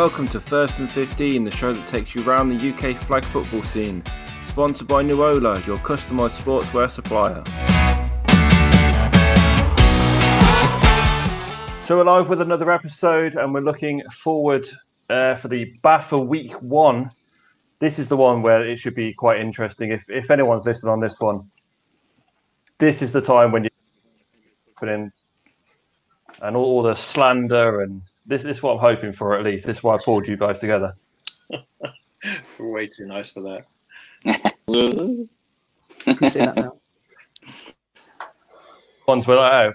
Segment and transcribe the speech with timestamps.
[0.00, 3.62] Welcome to First and 15, the show that takes you around the UK flag football
[3.62, 4.02] scene.
[4.46, 7.44] Sponsored by Nuola, your customised sportswear supplier.
[11.84, 14.66] So we're live with another episode, and we're looking forward
[15.10, 17.10] uh, for the BAFA Week One.
[17.78, 19.90] This is the one where it should be quite interesting.
[19.90, 21.50] If if anyone's listening on this one,
[22.78, 23.70] this is the time when you
[24.78, 25.10] put in
[26.40, 29.66] and all, all the slander and this, this is what I'm hoping for at least.
[29.66, 30.94] This is why I pulled you guys together.
[32.58, 34.54] We're way too nice for that.
[34.68, 35.28] You
[36.28, 36.72] say that now.
[39.08, 39.74] Ones where I have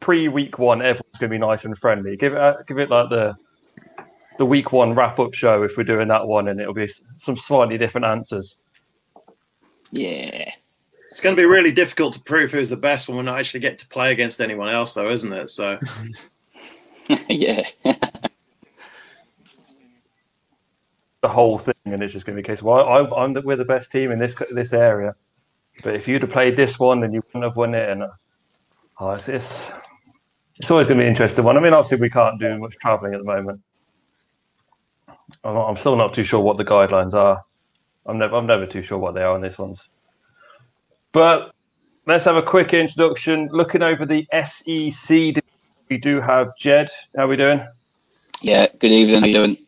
[0.00, 2.16] pre week one, everyone's going to be nice and friendly.
[2.16, 3.36] Give it uh, give it like the
[4.38, 7.36] the week one wrap up show if we're doing that one, and it'll be some
[7.36, 8.56] slightly different answers.
[9.92, 10.50] Yeah.
[11.08, 13.60] It's going to be really difficult to prove who's the best when we're not actually
[13.60, 15.48] get to play against anyone else, though, isn't it?
[15.48, 15.78] So
[17.28, 17.68] yeah.
[21.22, 22.62] The whole thing, and it's just going to be a case.
[22.62, 25.14] Well, I, I'm the, we're the best team in this this area,
[25.82, 27.88] but if you'd have played this one, then you wouldn't have won it.
[27.88, 28.04] And
[29.00, 29.70] oh, it's, it's
[30.56, 31.56] it's always going to be an interesting one.
[31.56, 33.60] I mean, obviously we can't do much travelling at the moment.
[35.42, 37.42] I'm, I'm still not too sure what the guidelines are.
[38.06, 39.88] I'm never I'm never too sure what they are on this ones.
[41.12, 41.54] But
[42.06, 43.48] let's have a quick introduction.
[43.50, 45.34] Looking over the SEC,
[45.88, 46.88] we do have Jed.
[47.16, 47.66] How are we doing?
[48.42, 48.66] Yeah.
[48.78, 49.20] Good evening.
[49.20, 49.64] How are you doing?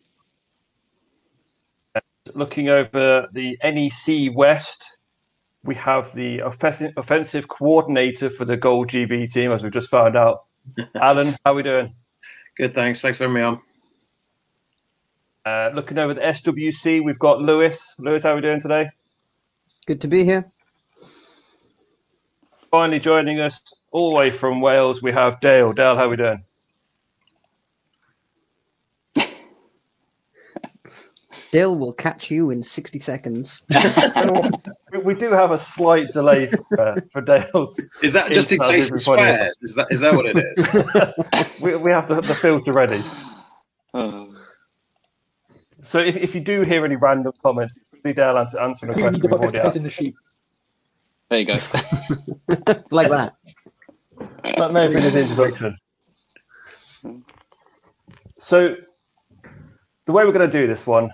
[2.34, 4.84] looking over the NEC West,
[5.64, 10.16] we have the offensive, offensive coordinator for the Gold GB team, as we've just found
[10.16, 10.44] out.
[11.00, 11.94] Alan, how are we doing?
[12.56, 13.00] good, thanks.
[13.00, 13.60] Thanks for having me on.
[15.44, 17.94] Uh, looking over the SWC, we've got Lewis.
[17.98, 18.90] Lewis, how are we doing today?
[19.86, 20.50] Good to be here.
[22.70, 23.60] Finally joining us
[23.92, 25.72] all the way from Wales, we have Dale.
[25.72, 26.42] Dale, how are we doing?
[31.52, 33.62] Dale will catch you in 60 seconds.
[34.92, 37.78] we, we do have a slight delay for, uh, for Dale's.
[38.02, 39.56] Is that just in case he even swears?
[39.62, 41.54] Is that is that what it is?
[41.62, 43.02] we, we have the, the filter ready.
[43.94, 44.30] Oh.
[45.82, 49.22] So if, if you do hear any random comments, be Dale answer, answering a question
[49.22, 49.98] we've already asked.
[51.30, 51.54] There you go.
[52.90, 53.32] like that.
[54.44, 55.76] That may have been his introduction.
[58.38, 58.76] So,
[60.04, 61.10] the way we're going to do this one,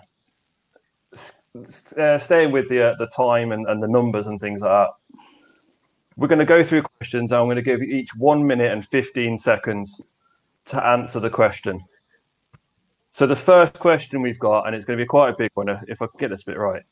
[1.15, 1.33] s-
[1.67, 4.71] s- uh, staying with the uh, the time and, and the numbers and things like
[4.71, 4.91] that,
[6.17, 7.33] we're going to go through questions.
[7.33, 10.01] And I'm going to give you each one minute and fifteen seconds
[10.67, 11.83] to answer the question.
[13.13, 15.69] So the first question we've got, and it's going to be quite a big one.
[15.69, 16.87] uh, If I can get this bit right, it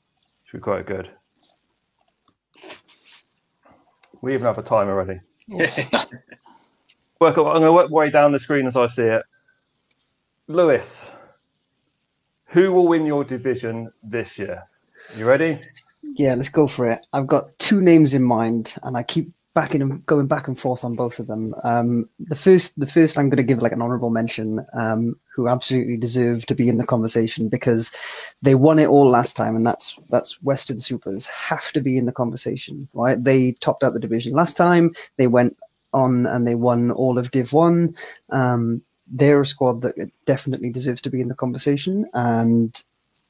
[0.45, 1.11] should be quite good.
[4.23, 5.21] We even have a timer ready.
[7.21, 7.37] Work.
[7.37, 9.23] I'm going to work way down the screen as I see it.
[10.49, 11.11] Lewis,
[12.47, 14.63] who will win your division this year?
[15.17, 15.59] You ready?
[16.03, 17.07] Yeah, let's go for it.
[17.13, 19.31] I've got two names in mind, and I keep
[19.69, 21.53] going back and forth on both of them.
[21.65, 25.49] Um, the first, the first, I'm going to give like an honourable mention, um, who
[25.49, 27.95] absolutely deserve to be in the conversation because
[28.43, 32.07] they won it all last time, and that's that's Western Supers have to be in
[32.07, 33.23] the conversation, right?
[33.23, 34.93] They topped out the division last time.
[35.17, 35.57] They went
[35.93, 37.95] on and they won all of Div One.
[38.31, 42.83] Um, they're a squad that definitely deserves to be in the conversation, and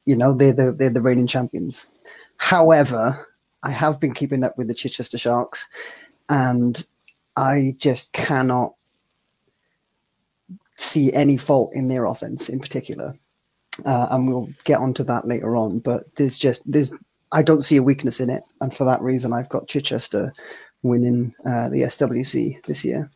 [0.04, 1.90] you know they're the they're the reigning champions.
[2.36, 3.26] However,
[3.62, 5.68] I have been keeping up with the Chichester Sharks,
[6.30, 6.86] and
[7.36, 8.74] I just cannot
[10.76, 13.14] see any fault in their offense in particular.
[13.84, 15.78] Uh, and we'll get onto that later on.
[15.80, 16.92] But there's just there's
[17.32, 20.32] I don't see a weakness in it, and for that reason, I've got Chichester
[20.82, 23.10] winning uh, the SWC this year.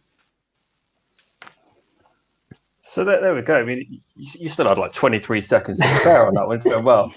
[2.85, 3.57] So there, there we go.
[3.59, 6.85] I mean, you, you still had like 23 seconds to spare on that one.
[6.85, 7.13] Well.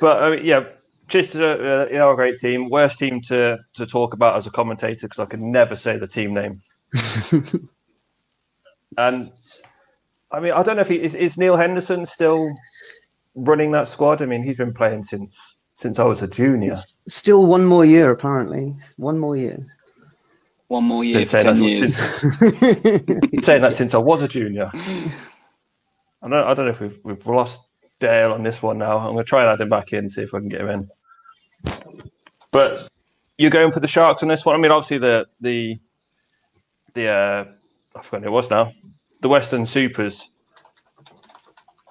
[0.00, 0.64] But I mean, yeah,
[1.08, 2.68] just uh, you know, a great team.
[2.70, 6.06] Worst team to to talk about as a commentator because I can never say the
[6.08, 6.62] team name.
[8.98, 9.30] And
[10.32, 12.52] I mean, I don't know if he is, is Neil Henderson still
[13.34, 14.22] running that squad.
[14.22, 16.72] I mean, he's been playing since since I was a junior.
[16.72, 18.72] It's still one more year, apparently.
[18.96, 19.58] One more year.
[20.68, 23.20] One more year Been for saying 10 that- years.
[23.30, 24.70] been saying that since I was a junior.
[26.22, 27.60] I don't, I don't know if we've, we've lost
[28.00, 28.98] Dale on this one now.
[28.98, 30.70] I'm going to try and add him back in, see if I can get him
[30.70, 30.88] in.
[32.50, 32.88] But
[33.38, 34.54] you're going for the Sharks on this one.
[34.54, 35.78] I mean, obviously the the
[36.94, 37.44] the uh,
[37.94, 38.72] I forgot who it was now.
[39.20, 40.30] The Western Supers.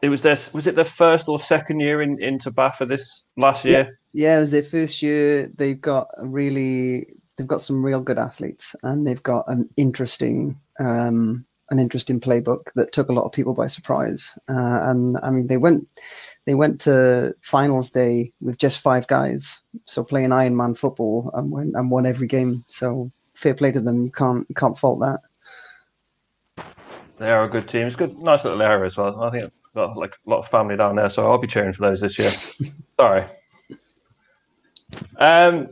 [0.01, 3.65] It was their was it their first or second year in into BAFA this last
[3.65, 3.97] year?
[4.13, 5.47] Yeah, it was their first year.
[5.47, 7.07] They've got a really,
[7.37, 12.71] they've got some real good athletes, and they've got an interesting um, an interesting playbook
[12.75, 14.37] that took a lot of people by surprise.
[14.47, 15.87] Uh, and I mean, they went
[16.45, 21.51] they went to finals day with just five guys, so playing Iron Man football and
[21.51, 22.63] won, and won every game.
[22.67, 24.03] So fair play to them.
[24.03, 25.19] You can't you can't fault that.
[27.17, 27.87] They are a good team.
[27.87, 29.23] It's good, nice little area as well.
[29.23, 31.73] I think I've got like a lot of family down there, so I'll be cheering
[31.73, 32.71] for those this year.
[32.99, 33.23] Sorry.
[35.17, 35.69] Um,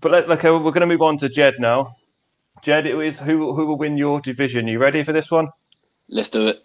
[0.00, 1.96] but let, okay, we're going to move on to Jed now.
[2.62, 4.68] Jed, it is who who will win your division?
[4.68, 5.48] You ready for this one?
[6.08, 6.64] Let's do it.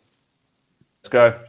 [1.04, 1.40] Let's go.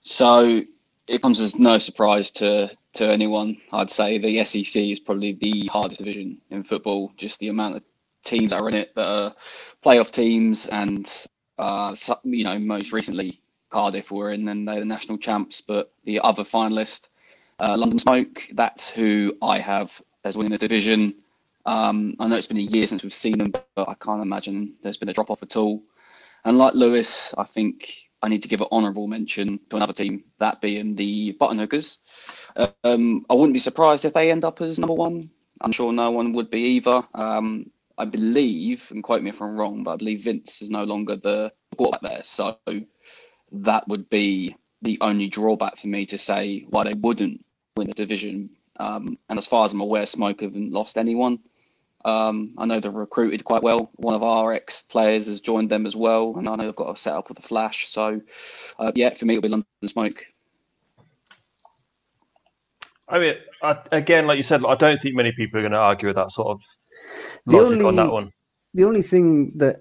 [0.00, 0.62] So
[1.08, 3.60] it comes as no surprise to to anyone.
[3.72, 7.12] I'd say the SEC is probably the hardest division in football.
[7.16, 7.82] Just the amount of
[8.24, 9.34] teams that are in it that are
[9.84, 11.10] playoff teams, and
[11.58, 11.94] uh,
[12.24, 15.60] you know, most recently Cardiff were in, and they're the national champs.
[15.60, 17.08] But the other finalist,
[17.60, 21.16] uh, London Smoke, that's who I have as winning the division.
[21.66, 24.74] Um, I know it's been a year since we've seen them, but I can't imagine
[24.82, 25.82] there's been a drop off at all.
[26.44, 30.24] And like Lewis, I think I need to give an honourable mention to another team,
[30.38, 31.98] that being the Button Hookers.
[32.82, 35.30] Um, I wouldn't be surprised if they end up as number one.
[35.60, 37.02] I'm sure no one would be either.
[37.14, 40.84] Um, I believe, and quote me if I'm wrong, but I believe Vince is no
[40.84, 42.22] longer the quarterback there.
[42.24, 42.58] So
[43.52, 47.44] that would be the only drawback for me to say why they wouldn't
[47.76, 48.50] win the division.
[48.78, 51.38] Um, and as far as I'm aware, Smoke haven't lost anyone.
[52.06, 53.90] Um, I know they've recruited quite well.
[53.96, 56.94] One of our ex players has joined them as well, and I know they've got
[56.94, 57.88] a setup with a flash.
[57.88, 58.20] So,
[58.78, 60.24] uh, yeah, for me, it'll be London Smoke.
[63.08, 65.78] I mean, I, again, like you said, I don't think many people are going to
[65.78, 66.62] argue with that sort of
[67.46, 68.32] The logic on only- that one.
[68.74, 69.76] the only thing that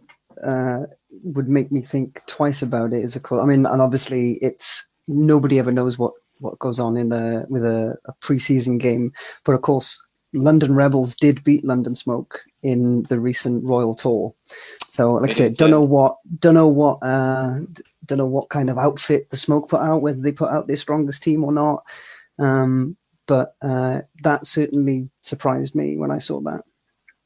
[0.46, 0.86] uh,
[1.24, 4.88] would make me think twice about it is, of course, I mean, and obviously, it's
[5.08, 9.12] nobody ever knows what what goes on in the with a, a preseason game,
[9.46, 10.05] but of course,
[10.36, 14.34] London Rebels did beat London Smoke in the recent Royal Tour.
[14.90, 17.60] So, like I said, don't know what, don't know what, uh,
[18.06, 20.78] don't know what kind of outfit the Smoke put out, whether they put out their
[20.78, 21.84] strongest team or not.
[22.38, 22.96] Um,
[23.28, 26.62] but uh, that certainly surprised me when I saw that.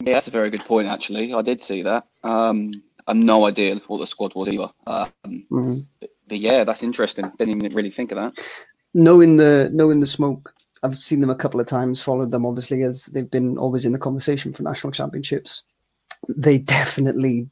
[0.01, 1.33] Yeah, that's a very good point, actually.
[1.33, 2.05] I did see that.
[2.23, 2.71] Um,
[3.07, 4.69] I have no idea what the squad was either.
[4.87, 5.11] Um,
[5.51, 5.85] Mm.
[6.27, 7.29] but yeah, that's interesting.
[7.37, 8.39] Didn't even really think of that.
[8.93, 10.53] knowing the knowing the smoke
[10.83, 13.91] i've seen them a couple of times followed them obviously as they've been always in
[13.91, 15.63] the conversation for national championships.
[16.35, 17.49] They definitely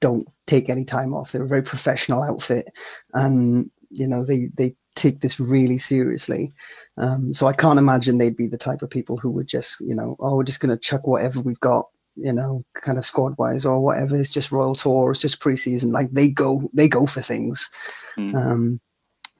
[0.00, 1.32] don't take any time off.
[1.32, 2.70] They're a very professional outfit
[3.12, 6.52] and you know they they take this really seriously.
[6.96, 9.94] Um, so i can't imagine they'd be the type of people who would just you
[9.94, 13.34] know oh we're just going to chuck whatever we've got you know kind of squad
[13.38, 14.16] wise or whatever.
[14.16, 15.92] It's just royal tour it's just preseason.
[15.92, 17.70] Like they go they go for things.
[18.14, 18.34] Hmm.
[18.34, 18.80] um,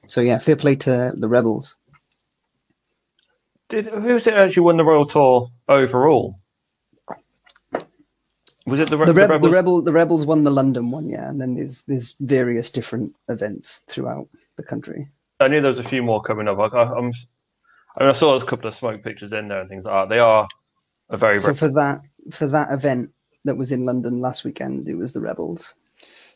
[0.07, 1.77] so yeah, fair play to the rebels.
[3.75, 6.41] Did who's it actually won the Royal Tour overall?
[8.67, 9.43] Was it the, Re- The, the Reb- Rebels?
[9.43, 13.15] the rebel, the rebels won the London one, yeah, and then there's there's various different
[13.29, 15.11] events throughout the country.
[15.41, 16.59] I knew there was a few more coming up.
[16.59, 17.13] I, I, I'm,
[17.99, 20.15] I mean, I saw a couple of smoke pictures in there and things like that.
[20.15, 20.49] They are
[21.11, 22.01] a very, So for that
[22.33, 23.11] for that event
[23.45, 25.75] that was in London last weekend, it was the rebels.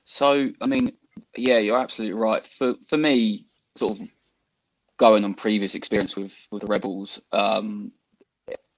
[0.04, 0.92] So, I mean,
[1.36, 2.44] yeah, you're absolutely right.
[2.46, 3.44] For for me,
[3.76, 4.06] sort of
[4.98, 7.92] going on previous experience with with the Rebels, um,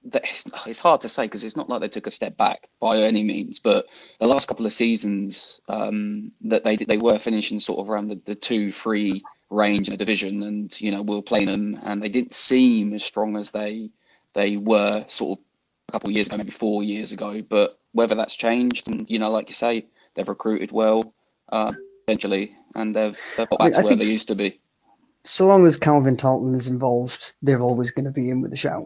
[0.05, 2.69] that it's, it's hard to say because it's not like they took a step back
[2.79, 3.59] by any means.
[3.59, 3.85] But
[4.19, 8.21] the last couple of seasons, um, that they they were finishing sort of around the,
[8.25, 12.01] the two three range in the division, and you know we were playing them, and
[12.01, 13.89] they didn't seem as strong as they
[14.33, 15.45] they were sort of
[15.89, 17.41] a couple of years ago, maybe four years ago.
[17.41, 21.13] But whether that's changed, and you know, like you say, they've recruited well
[21.51, 21.73] uh,
[22.07, 24.59] eventually, and they've they've got I mean, back I to where they used to be.
[25.41, 28.55] So long as Calvin Talton is involved, they're always going to be in with a
[28.55, 28.85] shout.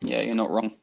[0.00, 0.76] Yeah, you're not wrong.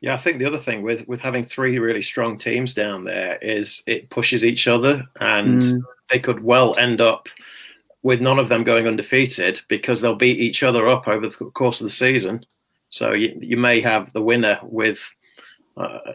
[0.00, 3.36] Yeah, I think the other thing with with having three really strong teams down there
[3.42, 5.80] is it pushes each other, and Mm.
[6.08, 7.28] they could well end up
[8.04, 11.80] with none of them going undefeated because they'll beat each other up over the course
[11.80, 12.46] of the season.
[12.90, 15.00] So you, you may have the winner with
[15.76, 16.14] uh, a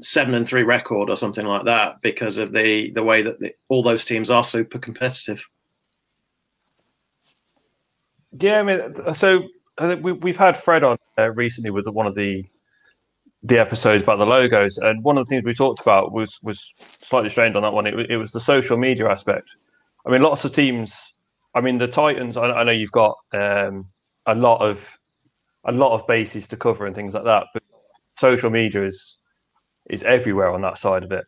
[0.00, 3.52] seven and three record or something like that because of the the way that the,
[3.68, 5.42] all those teams are super competitive.
[8.38, 9.44] Yeah, I mean, so
[9.78, 12.44] I think we, we've had Fred on uh, recently with one of the
[13.42, 16.72] the episodes about the logos, and one of the things we talked about was was
[16.76, 17.86] slightly strained on that one.
[17.86, 19.46] It, it was the social media aspect.
[20.06, 20.94] I mean, lots of teams.
[21.54, 22.36] I mean, the Titans.
[22.36, 23.88] I, I know you've got um,
[24.26, 24.98] a lot of
[25.64, 27.62] a lot of bases to cover and things like that, but
[28.18, 29.15] social media is
[29.90, 31.24] is everywhere on that side of it.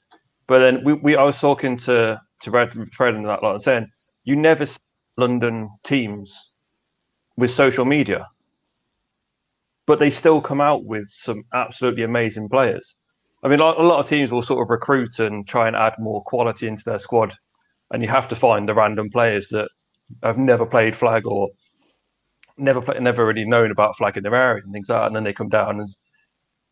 [0.47, 2.51] But then we, we I was talking to to
[2.97, 3.87] Fred, and that lot and saying
[4.25, 4.79] you never see
[5.17, 6.53] London teams
[7.37, 8.27] with social media,
[9.87, 12.97] but they still come out with some absolutely amazing players.
[13.43, 16.23] I mean, a lot of teams will sort of recruit and try and add more
[16.25, 17.35] quality into their squad,
[17.93, 19.69] and you have to find the random players that
[20.23, 21.49] have never played flag or
[22.57, 25.17] never play, never really known about flag in their area and things like that, and
[25.17, 25.89] then they come down and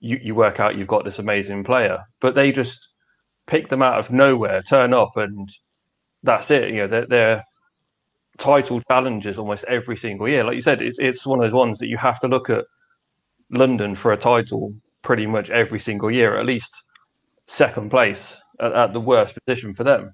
[0.07, 2.89] you, you work out you've got this amazing player, but they just
[3.47, 5.49] pick them out of nowhere, turn up, and
[6.23, 6.71] that's it.
[6.71, 7.45] You know, they're, they're
[8.39, 10.45] title challenges almost every single year.
[10.45, 12.65] Like you said, it's it's one of those ones that you have to look at
[13.51, 14.73] London for a title
[15.03, 16.75] pretty much every single year, at least
[17.47, 20.13] second place at, at the worst position for them.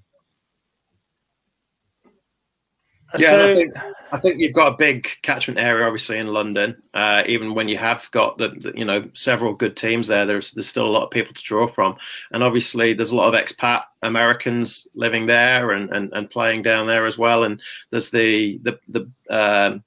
[3.17, 3.73] Yeah, so, I, think,
[4.13, 6.81] I think you've got a big catchment area, obviously, in London.
[6.93, 10.51] Uh, even when you have got the, the, you know several good teams there, there's
[10.51, 11.95] there's still a lot of people to draw from,
[12.31, 16.87] and obviously there's a lot of expat Americans living there and, and, and playing down
[16.87, 17.43] there as well.
[17.43, 19.83] And there's the the the um,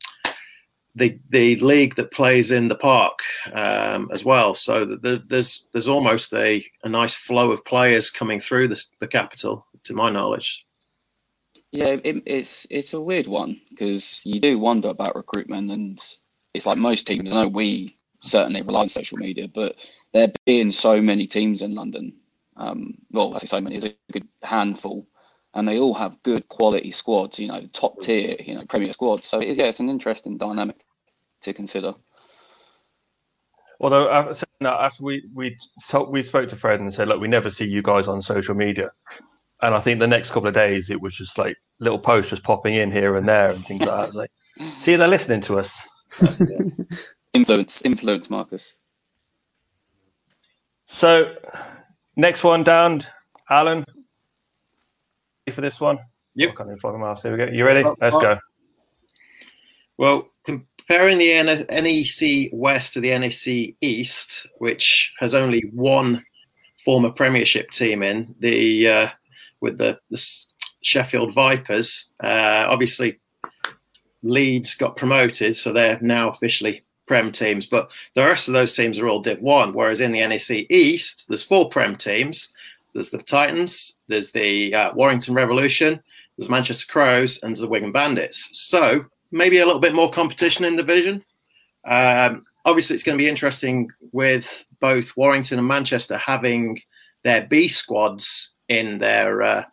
[0.94, 3.18] the the league that plays in the park
[3.52, 4.54] um, as well.
[4.54, 9.06] So the, there's there's almost a, a nice flow of players coming through the, the
[9.08, 10.65] capital, to my knowledge.
[11.76, 16.02] Yeah, it, it's it's a weird one because you do wonder about recruitment, and
[16.54, 17.30] it's like most teams.
[17.30, 19.76] I know we certainly rely on social media, but
[20.14, 22.16] there being so many teams in London,
[22.56, 25.06] um, well, I say so many, it's a good handful,
[25.52, 27.38] and they all have good quality squads.
[27.38, 29.26] You know, top tier, you know, Premier squads.
[29.26, 30.82] So it, yeah, it's an interesting dynamic
[31.42, 31.94] to consider.
[33.80, 35.58] Although after we we
[36.08, 38.92] we spoke to Fred and said, look, we never see you guys on social media
[39.62, 42.42] and I think the next couple of days it was just like little posts just
[42.42, 44.14] popping in here and there and things like that.
[44.14, 44.30] Like,
[44.78, 45.80] see, they're listening to us.
[47.32, 48.76] influence, influence, Marcus.
[50.86, 51.34] So,
[52.16, 53.02] next one down,
[53.50, 53.84] Alan.
[55.52, 55.98] For this one,
[56.34, 56.50] yep.
[56.50, 57.22] I can't even find mouse.
[57.22, 57.46] Here we go.
[57.46, 57.84] You ready?
[58.00, 58.36] Let's go.
[59.96, 66.20] Well, comparing the NEC West to the NEC East, which has only one
[66.84, 69.08] former Premiership team in the uh,
[69.66, 70.22] with the, the
[70.82, 72.08] Sheffield Vipers.
[72.22, 73.18] Uh, obviously,
[74.22, 77.66] Leeds got promoted, so they're now officially Prem teams.
[77.66, 79.74] But the rest of those teams are all Div 1.
[79.74, 82.54] Whereas in the NEC East, there's four Prem teams.
[82.94, 86.00] There's the Titans, there's the uh, Warrington Revolution,
[86.38, 88.48] there's Manchester Crows, and there's the Wigan Bandits.
[88.58, 91.22] So maybe a little bit more competition in the division.
[91.84, 96.80] Um, obviously, it's going to be interesting with both Warrington and Manchester having
[97.22, 99.64] their B squads in their uh,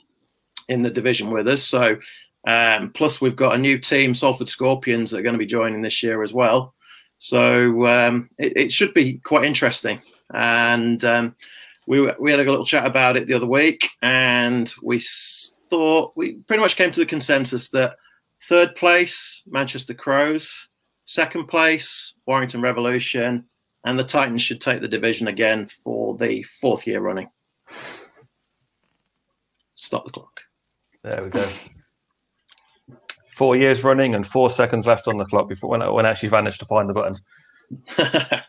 [0.69, 1.63] in the division with us.
[1.63, 1.97] So
[2.45, 5.81] um, plus we've got a new team, Salford Scorpions, that are going to be joining
[5.81, 6.73] this year as well.
[7.19, 10.01] So um, it, it, should be quite interesting.
[10.33, 11.35] And um,
[11.87, 15.01] we we had a little chat about it the other week, and we
[15.69, 17.95] thought we pretty much came to the consensus that
[18.49, 20.67] third place Manchester Crows,
[21.05, 23.45] second place Warrington Revolution,
[23.85, 27.29] and the Titans should take the division again for the fourth year running.
[29.93, 30.41] Stop the clock.
[31.03, 31.47] There we go.
[33.27, 36.09] Four years running and four seconds left on the clock before when I, when I
[36.09, 37.15] actually managed to find the button.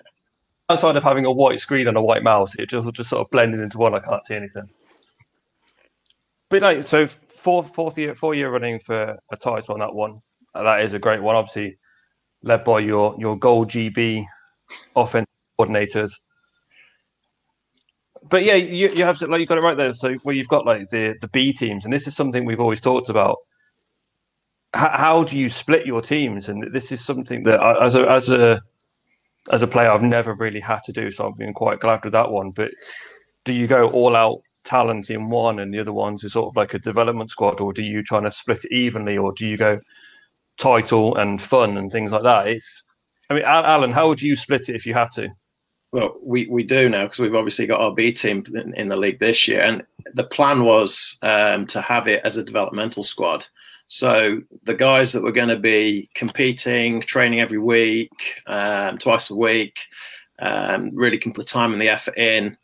[0.71, 3.31] Outside of having a white screen and a white mouse, it just just sort of
[3.31, 3.95] blended into one.
[3.95, 4.71] I can't see anything.
[6.49, 10.23] But like so, four, fourth year, four year running for a title on that one.
[10.55, 11.37] That is a great one.
[11.37, 11.77] Obviously,
[12.43, 14.25] led by your your goal GB
[14.97, 15.29] offensive
[15.61, 16.11] coordinators
[18.29, 19.93] but yeah, you, you have to, like you got it right there.
[19.95, 22.81] So where you've got like the the B teams, and this is something we've always
[22.81, 23.39] talked about.
[24.73, 26.49] How, how do you split your teams?
[26.49, 28.63] And this is something that I, as a as a
[29.53, 31.11] as a player, I've never really had to do.
[31.11, 32.51] So I've been quite glad with that one.
[32.51, 32.73] But
[33.45, 36.57] do you go all out talent in one, and the other ones is sort of
[36.57, 39.57] like a development squad, or do you try to split it evenly, or do you
[39.57, 39.79] go
[40.57, 42.49] title and fun and things like that?
[42.49, 42.83] It's
[43.31, 45.29] I mean, Alan, how would you split it if you had to?
[45.95, 48.97] Well, we, we do now because we've obviously got our B team in, in, the
[48.97, 49.81] league this year, and
[50.15, 53.47] the plan was um, to have it as a developmental squad.
[53.87, 58.11] So the guys that were going to be competing, training every week,
[58.49, 59.79] um, twice a week,
[60.41, 62.57] um, really can put time and the effort in,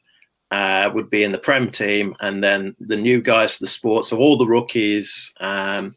[0.51, 4.07] uh, would be in the Prem team, and then the new guys to the sport.
[4.07, 5.95] So all the rookies, um,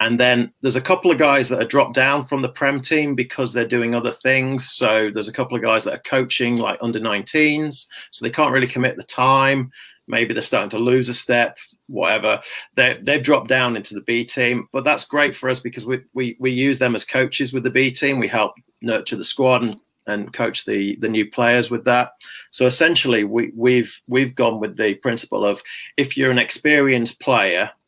[0.00, 3.14] and then there's a couple of guys that are dropped down from the Prem team
[3.14, 4.70] because they're doing other things.
[4.70, 7.86] So there's a couple of guys that are coaching like under 19s.
[8.10, 9.70] So they can't really commit the time.
[10.08, 12.40] Maybe they're starting to lose a step, whatever.
[12.76, 14.68] They, they've dropped down into the B team.
[14.72, 17.70] But that's great for us because we, we, we use them as coaches with the
[17.70, 18.18] B team.
[18.18, 19.76] We help nurture the squad and,
[20.06, 22.12] and coach the, the new players with that.
[22.48, 25.60] So essentially, we, we've, we've gone with the principle of
[25.98, 27.70] if you're an experienced player–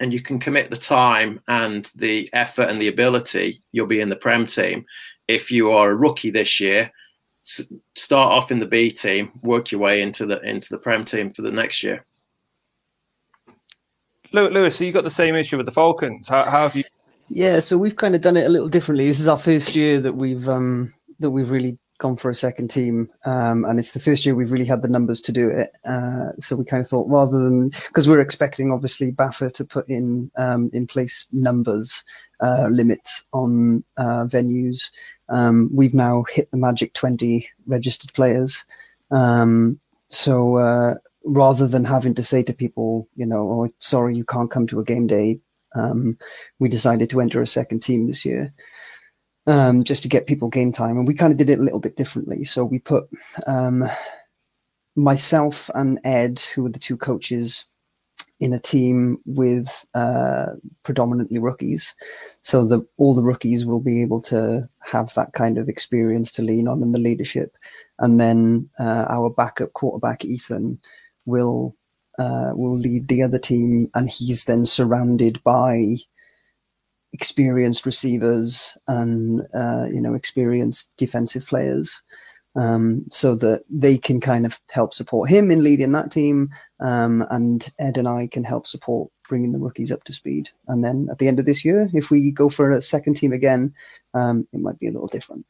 [0.00, 4.08] and you can commit the time and the effort and the ability, you'll be in
[4.08, 4.84] the Prem team.
[5.28, 6.90] If you are a rookie this year,
[7.42, 11.04] s- start off in the B team, work your way into the into the Prem
[11.04, 12.04] team for the next year.
[14.32, 16.28] Lew- Lewis, so you got the same issue with the Falcons.
[16.28, 16.82] How, how have you?
[17.28, 19.06] Yeah, so we've kind of done it a little differently.
[19.06, 22.68] This is our first year that we've um, that we've really gone for a second
[22.68, 25.70] team, um, and it's the first year we've really had the numbers to do it.
[25.84, 29.88] Uh, so we kind of thought rather than because we're expecting obviously BAFA to put
[29.88, 32.04] in um, in place numbers
[32.40, 34.90] uh, limits on uh, venues,
[35.28, 38.64] um, we've now hit the magic twenty registered players.
[39.10, 44.24] Um, so uh, rather than having to say to people, you know, oh, sorry, you
[44.24, 45.40] can't come to a game day.
[45.76, 46.16] Um,
[46.60, 48.54] we decided to enter a second team this year
[49.46, 50.96] um, just to get people game time.
[50.96, 52.44] And we kind of did it a little bit differently.
[52.44, 53.08] So we put
[53.46, 53.84] um,
[54.96, 57.66] myself and Ed, who were the two coaches,
[58.40, 60.46] in a team with uh,
[60.82, 61.94] predominantly rookies.
[62.42, 66.68] So all the rookies will be able to have that kind of experience to lean
[66.68, 67.56] on and the leadership.
[68.00, 70.80] And then uh, our backup quarterback, Ethan,
[71.26, 71.76] will
[72.18, 75.96] uh, will lead the other team, and he's then surrounded by
[77.14, 82.02] experienced receivers and uh, you know experienced defensive players,
[82.56, 87.24] um, so that they can kind of help support him in leading that team, um,
[87.30, 90.50] and Ed and I can help support bringing the rookies up to speed.
[90.68, 93.32] And then at the end of this year, if we go for a second team
[93.32, 93.72] again,
[94.12, 95.46] um, it might be a little different.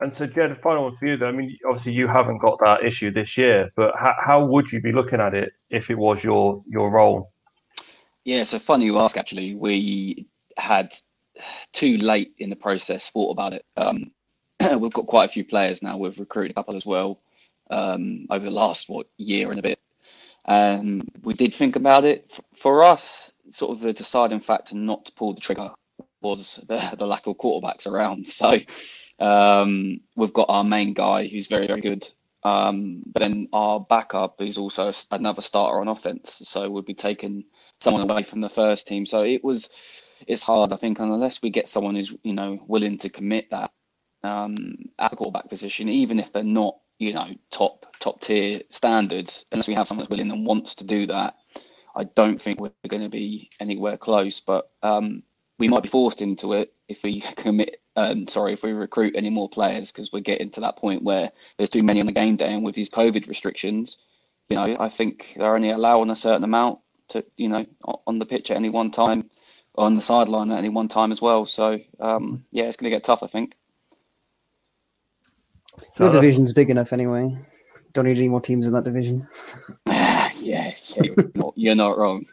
[0.00, 1.18] And so, Jed, a final one for you.
[1.18, 1.28] Though.
[1.28, 4.80] I mean, obviously, you haven't got that issue this year, but how, how would you
[4.80, 7.30] be looking at it if it was your your role?
[8.24, 9.16] Yeah, so funny you ask.
[9.16, 10.94] Actually, we had
[11.72, 13.64] too late in the process thought about it.
[13.76, 14.12] Um,
[14.78, 15.96] we've got quite a few players now.
[15.96, 17.20] We've recruited a couple as well
[17.70, 19.80] um, over the last what year and a bit.
[20.46, 22.38] Um, we did think about it.
[22.54, 25.70] For us, sort of the deciding factor not to pull the trigger
[26.22, 28.26] was the, the lack of quarterbacks around.
[29.20, 32.08] So um, we've got our main guy who's very very good.
[32.42, 36.40] Um, but then our backup is also another starter on offense.
[36.44, 37.44] So we'll be taking
[37.80, 39.06] someone away from the first team.
[39.06, 39.70] So it was,
[40.26, 40.72] it's hard.
[40.72, 43.72] I think unless we get someone who's you know willing to commit that
[44.22, 49.46] um, at the quarterback position, even if they're not you know top top tier standards,
[49.52, 51.36] unless we have someone that's willing and wants to do that,
[51.96, 54.40] I don't think we're going to be anywhere close.
[54.40, 55.22] But um,
[55.58, 57.78] we might be forced into it if we commit.
[57.96, 61.30] Um, sorry, if we recruit any more players because we're getting to that point where
[61.58, 63.98] there's too many on the game day, and with these COVID restrictions,
[64.48, 66.78] you know, I think they're only allowing a certain amount
[67.10, 67.66] to, you know,
[68.06, 69.30] on the pitch at any one time,
[69.76, 71.46] on the sideline at any one time as well.
[71.46, 73.56] So um, yeah, it's going to get tough, I think.
[75.92, 77.36] So Your division's big enough anyway.
[77.92, 79.26] Don't need any more teams in that division.
[79.86, 82.24] yes, you're not, you're not wrong.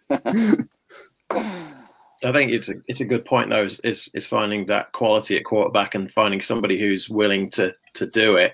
[2.23, 3.63] I think it's a it's a good point though.
[3.63, 8.07] Is, is is finding that quality at quarterback and finding somebody who's willing to to
[8.07, 8.53] do it,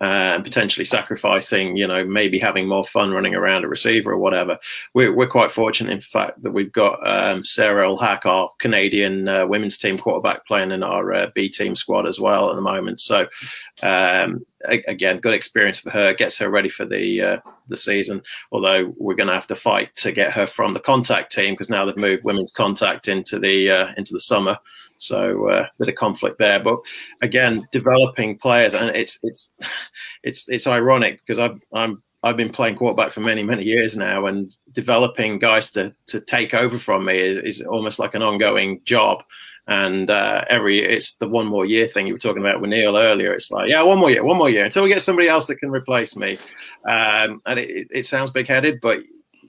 [0.00, 4.58] and potentially sacrificing, you know, maybe having more fun running around a receiver or whatever.
[4.94, 9.46] We're we're quite fortunate, in fact, that we've got um, Sarah Ulhack, our Canadian uh,
[9.46, 13.00] women's team quarterback, playing in our uh, B team squad as well at the moment.
[13.00, 13.26] So,
[13.82, 16.14] um, a- again, good experience for her.
[16.14, 18.22] Gets her ready for the uh, the season.
[18.52, 21.70] Although we're going to have to fight to get her from the contact team because
[21.70, 24.58] now they've moved women's contact into the uh, into the summer.
[24.98, 26.78] So a uh, bit of conflict there, but
[27.22, 29.50] again, developing players, and it's it's
[30.24, 34.26] it's it's ironic because I've I'm I've been playing quarterback for many many years now,
[34.26, 38.80] and developing guys to to take over from me is, is almost like an ongoing
[38.84, 39.22] job.
[39.68, 42.96] And uh, every it's the one more year thing you were talking about with Neil
[42.96, 43.32] earlier.
[43.34, 45.56] It's like yeah, one more year, one more year until we get somebody else that
[45.56, 46.38] can replace me.
[46.88, 49.00] Um, and it, it sounds big headed, but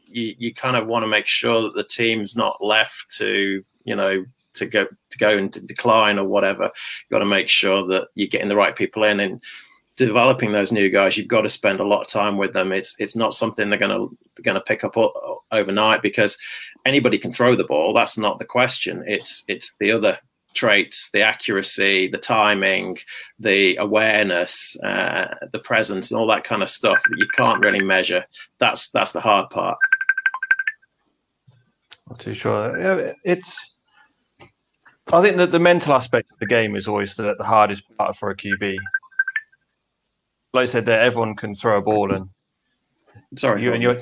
[0.05, 3.95] you, you kind of want to make sure that the team's not left to you
[3.95, 4.25] know
[4.59, 6.63] to go to go into decline or whatever.
[6.63, 9.41] You've got to make sure that you're getting the right people in and
[10.07, 11.17] developing those new guys.
[11.17, 12.71] You've got to spend a lot of time with them.
[12.71, 14.95] It's it's not something they're going to going to pick up
[15.51, 16.37] overnight because
[16.85, 17.93] anybody can throw the ball.
[17.93, 19.03] That's not the question.
[19.05, 20.17] It's it's the other
[20.53, 22.97] traits, the accuracy, the timing,
[23.39, 27.83] the awareness, uh, the presence, and all that kind of stuff that you can't really
[27.83, 28.23] measure.
[28.59, 29.77] That's that's the hard part.
[32.09, 33.13] Not too sure.
[33.25, 33.53] It's.
[35.11, 38.15] I think that the mental aspect of the game is always the, the hardest part
[38.15, 38.77] for a QB.
[40.53, 42.29] Like I said, that everyone can throw a ball, and
[43.37, 43.99] Sorry, you and your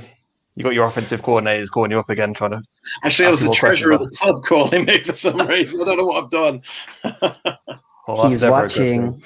[0.56, 2.62] you got your offensive coordinators calling you up again, trying to.
[3.04, 5.82] Actually, I was the treasurer of the club calling me for some reason.
[5.82, 6.62] I don't know what I've done.
[8.08, 9.22] Well, He's never a good thing.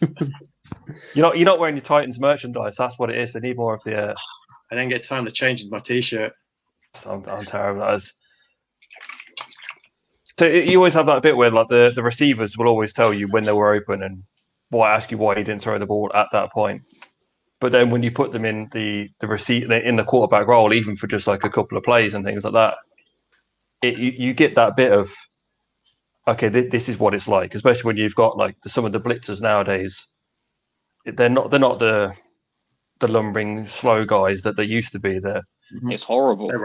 [0.00, 0.32] watching.
[1.14, 2.76] You're not you're not wearing your Titans merchandise.
[2.76, 3.32] That's what it is.
[3.32, 4.10] They need more of the.
[4.10, 4.14] Uh,
[4.70, 6.32] I didn't get time to change my t-shirt.
[7.06, 7.80] I'm, I'm terrible.
[7.80, 8.12] That is.
[10.40, 13.14] So it- you always have that bit where like the, the receivers will always tell
[13.14, 14.24] you when they were open, and
[14.70, 16.82] why ask you why he didn't throw the ball at that point.
[17.60, 20.96] But then when you put them in the the receipt in the quarterback role, even
[20.96, 22.76] for just like a couple of plays and things like that,
[23.82, 25.12] it, you, you get that bit of
[26.28, 28.92] okay, th- this is what it's like, especially when you've got like the, some of
[28.92, 30.08] the blitzers nowadays.
[31.06, 32.14] They're not they're not the
[33.00, 35.20] the lumbering slow guys that they used to be.
[35.70, 36.50] There, It's horrible.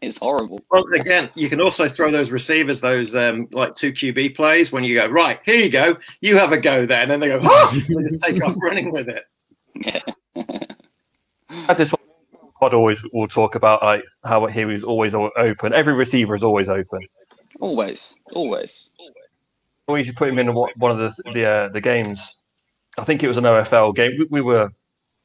[0.00, 0.60] It's horrible.
[0.70, 4.84] Well, again, you can also throw those receivers, those um, like two QB plays when
[4.84, 7.10] you go, right, here you go, you have a go then.
[7.10, 7.70] And they go, ah!
[7.72, 9.24] they just take off running with it.
[11.68, 11.94] at this
[12.60, 15.72] pod always will talk about like how he was always open.
[15.72, 17.00] Every receiver is always open.
[17.60, 18.90] Always, always.
[18.98, 19.14] Always.
[19.88, 22.36] We should put him in one one of the the uh, the games.
[22.98, 24.12] I think it was an OFL game.
[24.18, 24.70] We, we were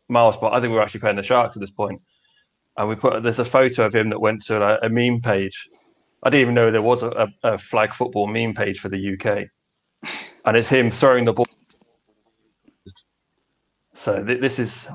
[0.09, 2.01] miles, but I think we were actually playing the Sharks at this point.
[2.77, 5.69] And we put there's a photo of him that went to a, a meme page.
[6.23, 9.47] I didn't even know there was a, a, flag football meme page for the UK,
[10.45, 11.45] and it's him throwing the ball.
[13.93, 14.89] So th- this is,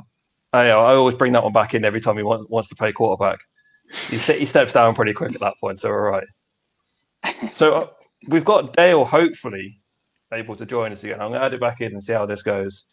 [0.52, 2.92] I, I always bring that one back in every time he want, wants to play
[2.92, 3.40] quarterback.
[3.88, 6.26] He, ste- he steps down pretty quick at that point, so all right.
[7.50, 7.86] So uh,
[8.28, 9.80] we've got Dale hopefully
[10.32, 11.20] able to join us again.
[11.20, 12.86] I'm going to add it back in and see how this goes.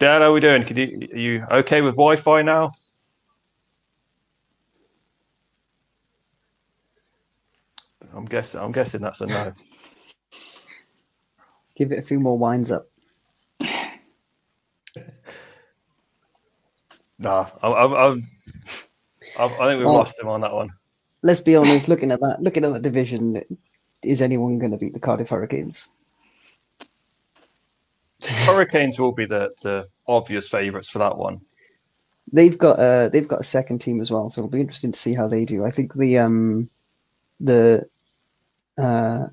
[0.00, 0.64] Dale, how are we doing?
[0.64, 2.72] Can you, are you okay with Wi-Fi now?
[8.12, 8.60] I'm guessing.
[8.60, 9.52] I'm guessing that's a no.
[11.76, 12.86] Give it a few more winds up.
[17.16, 18.08] Nah, I, I, I,
[19.38, 20.68] I, I think we Well- lost him on that one.
[21.22, 21.88] Let's be honest.
[21.88, 23.40] Looking at that, looking at that division,
[24.02, 25.90] is anyone going to beat the Cardiff Hurricanes?
[28.28, 31.40] Hurricanes will be the, the obvious favourites for that one.
[32.32, 34.98] they've got a they've got a second team as well, so it'll be interesting to
[34.98, 35.64] see how they do.
[35.64, 36.68] I think the um
[37.40, 37.86] the
[38.78, 39.26] uh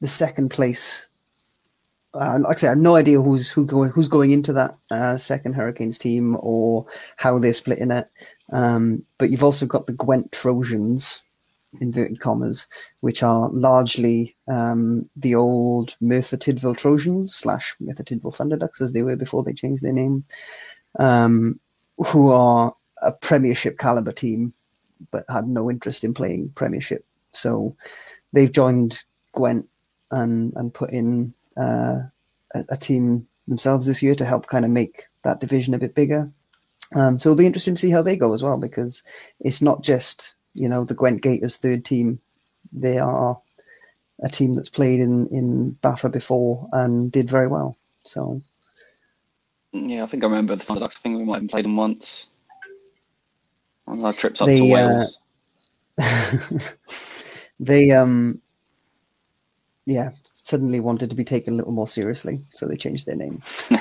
[0.00, 1.08] the second place.
[2.14, 4.70] Uh, like I say, I have no idea who's who going who's going into that
[4.90, 8.08] uh, second Hurricanes team or how they're splitting it.
[8.52, 11.20] Um, but you've also got the Gwent Trojans,
[11.80, 12.68] inverted commas,
[13.00, 19.02] which are largely um, the old Merthyr Tydfil Trojans slash Merthyr Tydfil Thunderducks as they
[19.02, 20.24] were before they changed their name
[20.98, 21.58] um,
[21.98, 24.52] who are a Premiership caliber team,
[25.10, 27.04] but had no interest in playing Premiership.
[27.30, 27.76] So
[28.32, 29.68] they've joined Gwent
[30.10, 32.00] and and put in uh,
[32.54, 35.94] a, a team themselves this year to help kind of make that division a bit
[35.94, 36.30] bigger.
[36.94, 39.02] Um, so it'll be interesting to see how they go as well because
[39.40, 42.20] it's not just you know the Gwent Gators third team;
[42.72, 43.40] they are
[44.24, 47.76] a team that's played in in BAFA before and did very well.
[48.04, 48.40] So
[49.72, 50.96] Yeah, I think I remember the Thunderducks.
[50.96, 52.28] I think we might have played them once.
[53.88, 55.18] On our trips up They, to uh, Wales.
[57.60, 58.40] they um
[59.86, 63.40] yeah suddenly wanted to be taken a little more seriously so they changed their name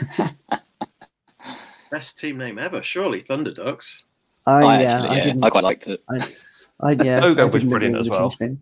[1.92, 4.04] Best team name ever, surely Thunderducks.
[4.48, 6.04] i, I yeah actually, i yeah, didn't I quite liked it.
[6.10, 6.32] I,
[6.82, 8.30] I yeah Logo I was brilliant as well.
[8.30, 8.62] changed.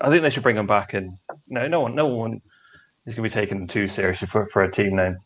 [0.00, 0.94] I think they should bring him back.
[0.94, 1.16] And
[1.48, 2.40] no, no one, no one
[3.06, 5.16] is going to be taken too seriously for, for a team name.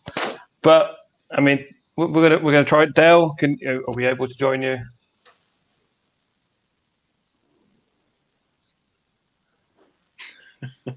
[0.63, 0.97] But
[1.33, 1.65] I mean,
[1.97, 2.95] we're we're gonna we're gonna try it.
[2.95, 4.79] Dale, can are we able to join you?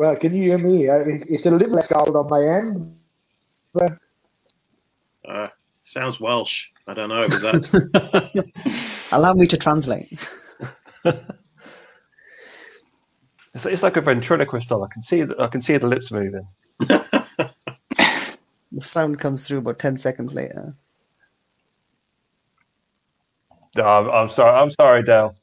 [0.00, 0.88] Well, can you hear me?
[1.28, 2.98] It's a little less cold on my end.
[3.74, 3.98] But
[5.28, 5.48] Uh,
[5.82, 6.68] sounds Welsh.
[6.90, 7.22] I don't know.
[7.22, 10.08] Was that allow me to translate
[13.54, 14.82] It's, it's like a ventriloquist doll.
[14.82, 16.48] I can see the, I can see the lips moving.
[16.80, 17.50] the
[18.76, 20.74] sound comes through about 10 seconds later
[23.76, 24.60] No, I'm, I'm sorry.
[24.60, 25.36] I'm sorry, Dale.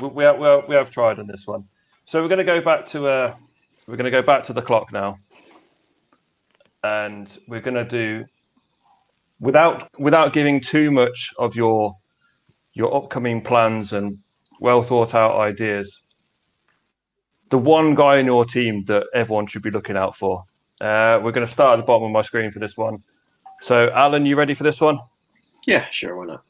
[0.00, 1.64] We, we, have, we, have, we have tried on this one.
[2.06, 3.34] So we're going to go back to uh,
[3.86, 5.18] we're going to go back to the clock now,
[6.82, 8.24] and we're going to do
[9.40, 11.96] without without giving too much of your
[12.74, 14.18] your upcoming plans and
[14.60, 16.02] well thought out ideas.
[17.50, 20.44] The one guy in your team that everyone should be looking out for.
[20.80, 23.02] Uh, we're going to start at the bottom of my screen for this one.
[23.62, 24.98] So, Alan, you ready for this one?
[25.66, 26.44] yeah, sure, why not?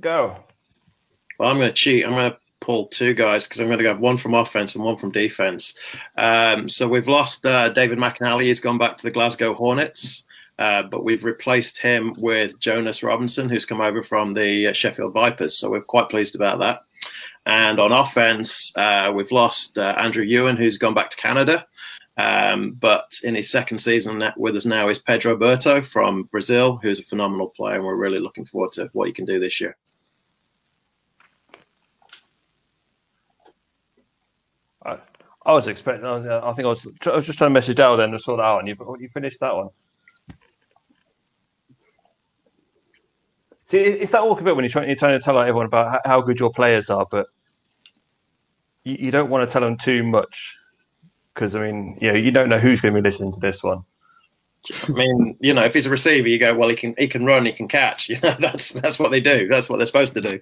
[0.00, 0.36] Go.
[1.38, 2.04] Well, I'm going to cheat.
[2.04, 4.84] I'm going to pull two guys because I'm going to have one from offense and
[4.84, 5.74] one from defense.
[6.16, 8.44] Um, so we've lost uh, David McAnally.
[8.44, 10.24] He's gone back to the Glasgow Hornets,
[10.58, 15.12] uh, but we've replaced him with Jonas Robinson, who's come over from the uh, Sheffield
[15.12, 15.58] Vipers.
[15.58, 16.82] So we're quite pleased about that.
[17.46, 21.66] And on offense, uh, we've lost uh, Andrew Ewan, who's gone back to Canada.
[22.16, 27.00] Um, but in his second season with us now is Pedro Berto from Brazil, who's
[27.00, 29.76] a phenomenal player, and we're really looking forward to what he can do this year.
[35.46, 36.06] I was expecting.
[36.06, 36.86] I, I think I was.
[37.06, 39.08] I was just trying to message Dale then to sort that out, and you you
[39.08, 39.68] finished that one.
[43.66, 46.20] See, it's that awkward bit when you're trying, you're trying to tell everyone about how
[46.20, 47.26] good your players are, but
[48.84, 50.56] you, you don't want to tell them too much
[51.34, 53.62] because I mean, you know, you don't know who's going to be listening to this
[53.62, 53.84] one.
[54.88, 57.26] I mean, you know, if he's a receiver, you go, well, he can he can
[57.26, 58.08] run, he can catch.
[58.14, 59.48] You know, that's that's what they do.
[59.48, 60.40] That's what they're supposed to do.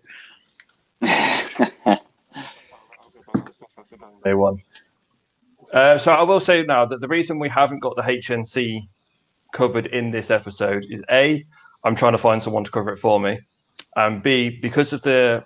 [4.24, 4.62] they won.
[5.72, 8.86] Uh, so I will say now that the reason we haven't got the HNC
[9.52, 11.44] covered in this episode is a
[11.84, 13.40] I'm trying to find someone to cover it for me,
[13.96, 15.44] and b because of the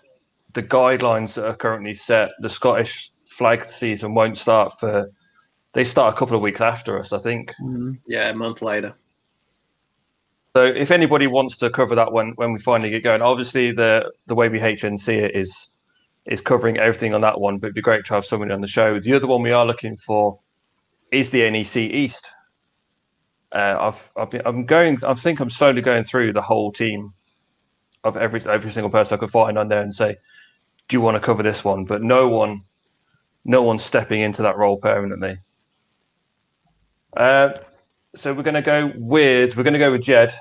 [0.54, 5.10] the guidelines that are currently set, the Scottish flag season won't start for
[5.74, 7.50] they start a couple of weeks after us, I think.
[7.62, 7.92] Mm-hmm.
[8.06, 8.94] Yeah, a month later.
[10.56, 14.10] So if anybody wants to cover that one when we finally get going, obviously the
[14.26, 15.68] the way we HNC it is
[16.24, 18.66] is covering everything on that one, but it'd be great to have somebody on the
[18.66, 18.98] show.
[18.98, 20.38] The other one we are looking for
[21.12, 22.30] is the NEC East.
[23.56, 24.98] Uh, I've, I've been, I'm going.
[25.02, 27.14] I think I'm slowly going through the whole team
[28.04, 30.18] of every every single person I could find on there and say,
[30.88, 32.64] "Do you want to cover this one?" But no one,
[33.46, 35.38] no one's stepping into that role permanently.
[37.16, 37.54] Uh,
[38.14, 40.38] so we're going to go with we're going to go with Jed.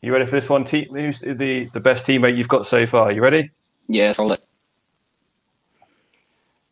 [0.00, 0.64] You ready for this one?
[0.64, 3.12] Team, who's the the best teammate you've got so far?
[3.12, 3.52] You ready?
[3.86, 4.44] Yeah, it.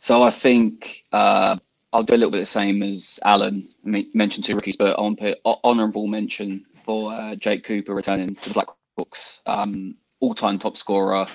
[0.00, 1.58] So I think uh,
[1.92, 5.38] I'll do a little bit the same as Alan mentioned two rookies, but I'll put
[5.64, 9.40] honourable mention for uh, Jake Cooper returning to the Blackhawks.
[9.46, 11.26] Um, all-time top scorer,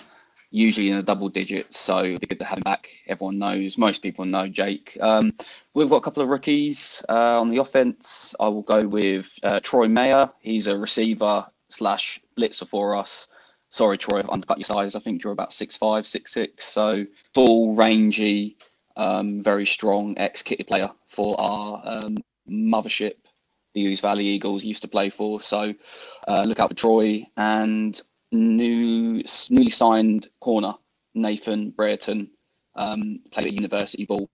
[0.51, 1.77] usually in the double digits.
[1.77, 2.87] So it'd be good to have him back.
[3.07, 4.97] Everyone knows, most people know Jake.
[5.01, 5.33] Um,
[5.73, 8.33] we've got a couple of rookies uh, on the offense.
[8.39, 10.31] I will go with uh, Troy Mayer.
[10.39, 13.27] He's a receiver slash blitzer for us.
[13.71, 14.95] Sorry, Troy, I've undercut your size.
[14.95, 16.63] I think you're about six five, six six.
[16.65, 18.55] So tall, rangy,
[18.97, 22.17] um, very strong ex kitty player for our um,
[22.49, 23.15] mothership,
[23.73, 25.41] the Ouse Valley Eagles used to play for.
[25.41, 25.73] So
[26.27, 27.99] uh, look out for Troy and
[28.31, 30.73] new newly signed corner
[31.13, 32.29] Nathan Brereton
[32.75, 34.29] um, played at University Ball,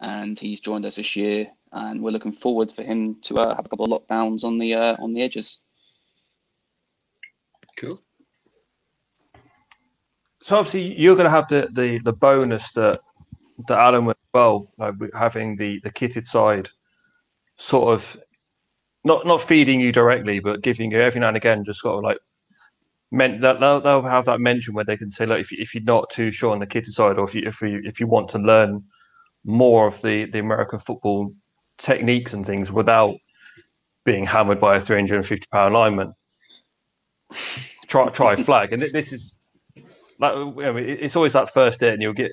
[0.00, 3.64] and he's joined us this year, and we're looking forward for him to uh, have
[3.64, 5.58] a couple of lockdowns on the uh, on the edges.
[7.78, 8.02] Cool.
[10.42, 12.98] So obviously you're going to have the, the, the bonus that
[13.68, 16.68] that Alan as well, uh, like having the the kitted side,
[17.56, 18.16] sort of
[19.04, 22.04] not not feeding you directly, but giving you every now and again just sort of
[22.04, 22.18] like
[23.10, 25.74] meant that they'll, they'll have that mention where they can say, look, if, you, if
[25.74, 28.06] you're not too sure on the kitted side, or if you if you if you
[28.06, 28.82] want to learn
[29.44, 31.30] more of the the American football
[31.78, 33.14] techniques and things without
[34.04, 36.12] being hammered by a 350 pound lineman,
[37.86, 38.72] try try flag.
[38.72, 39.40] And this is
[40.18, 42.32] like I mean, it's always that first hit, and you'll get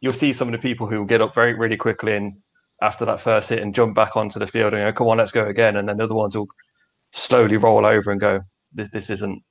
[0.00, 2.32] you'll see some of the people who get up very really quickly and
[2.82, 5.32] after that first hit and jump back onto the field and go, come on, let's
[5.32, 5.76] go again.
[5.76, 6.46] And then the other ones will
[7.12, 8.40] slowly roll over and go,
[8.72, 9.42] this this isn't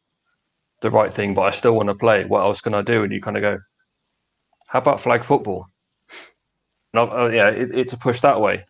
[0.81, 2.25] the right thing, but I still want to play.
[2.25, 3.03] What else can I do?
[3.03, 3.57] And you kind of go,
[4.67, 5.67] how about flag football?
[6.93, 8.63] No, uh, yeah, it, it's a push that way.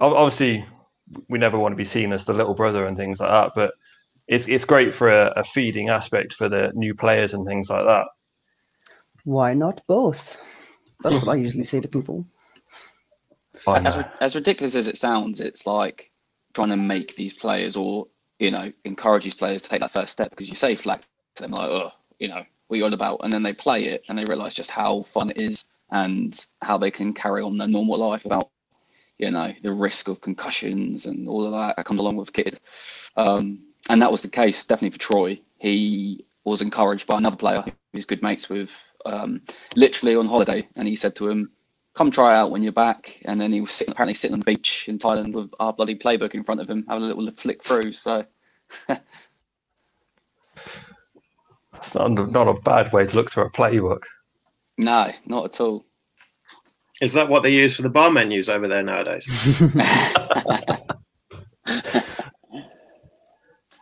[0.00, 0.64] Obviously,
[1.28, 3.74] we never want to be seen as the little brother and things like that, but
[4.28, 7.84] it's it's great for a, a feeding aspect for the new players and things like
[7.84, 8.06] that.
[9.24, 10.57] Why not both?
[11.02, 12.24] That's what I usually say to people.
[13.66, 16.10] As, as ridiculous as it sounds, it's like
[16.54, 18.08] trying to make these players or
[18.38, 21.00] you know, encourage these players to take that first step because you say flag
[21.34, 24.04] to them like, oh, you know, what you all about, and then they play it
[24.08, 27.68] and they realize just how fun it is and how they can carry on their
[27.68, 28.50] normal life without,
[29.18, 32.60] you know, the risk of concussions and all of that that comes along with kids.
[33.16, 35.40] Um, and that was the case definitely for Troy.
[35.58, 38.70] He was encouraged by another player who's good mates with,
[39.06, 39.42] um,
[39.76, 41.50] literally on holiday, and he said to him,
[41.98, 43.20] come try out when you're back.
[43.24, 45.96] And then he was sitting, apparently sitting on the beach in Thailand with our bloody
[45.96, 47.90] playbook in front of him, having a little flick through.
[47.92, 48.24] So
[48.86, 49.02] that's
[51.94, 54.04] not, not a bad way to look through a playbook.
[54.78, 55.84] No, not at all.
[57.00, 59.24] Is that what they use for the bar menus over there nowadays?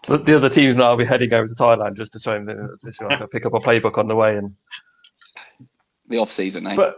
[0.06, 3.28] the other teams now will be heading over to Thailand just to try and to
[3.30, 4.54] pick up a playbook on the way and
[6.08, 6.76] the off season, eh?
[6.76, 6.96] But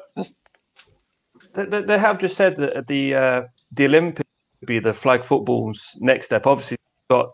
[1.55, 3.43] they, they have just said that the uh,
[3.73, 4.29] the Olympics
[4.61, 6.47] would be the flag football's next step.
[6.47, 6.79] Obviously,
[7.11, 7.31] got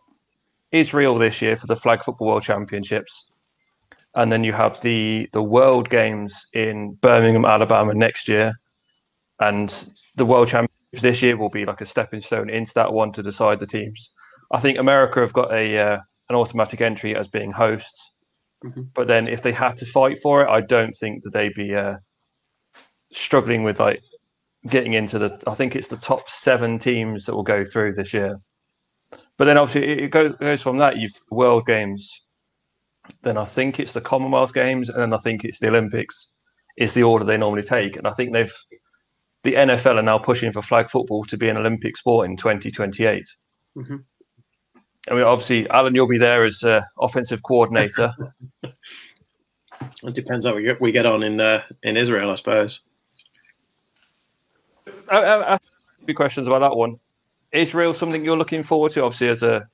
[0.72, 3.26] Israel this year for the flag football world championships,
[4.14, 8.54] and then you have the the World Games in Birmingham, Alabama next year,
[9.40, 13.12] and the World Championships this year will be like a stepping stone into that one
[13.12, 14.12] to decide the teams.
[14.52, 18.13] I think America have got a uh, an automatic entry as being hosts,
[18.64, 18.82] mm-hmm.
[18.94, 21.74] but then if they had to fight for it, I don't think that they'd be
[21.74, 21.96] uh,
[23.12, 24.02] struggling with like
[24.66, 25.40] getting into the.
[25.46, 28.38] I think it's the top seven teams that will go through this year.
[29.36, 30.96] But then obviously it goes, goes from that.
[30.96, 32.08] You've World Games,
[33.22, 36.28] then I think it's the Commonwealth Games, and then I think it's the Olympics.
[36.76, 38.52] Is the order they normally take, and I think they've
[39.44, 43.24] the NFL are now pushing for flag football to be an Olympic sport in 2028.
[43.76, 44.04] Mhm.
[45.10, 48.12] I mean, obviously, Alan, you'll be there as uh, offensive coordinator.
[50.02, 52.80] It depends how we get, we get on in uh, in Israel, I suppose.
[55.10, 56.98] I, I, I, a few questions about that one.
[57.52, 59.04] Israel something you're looking forward to?
[59.04, 59.68] Obviously, as a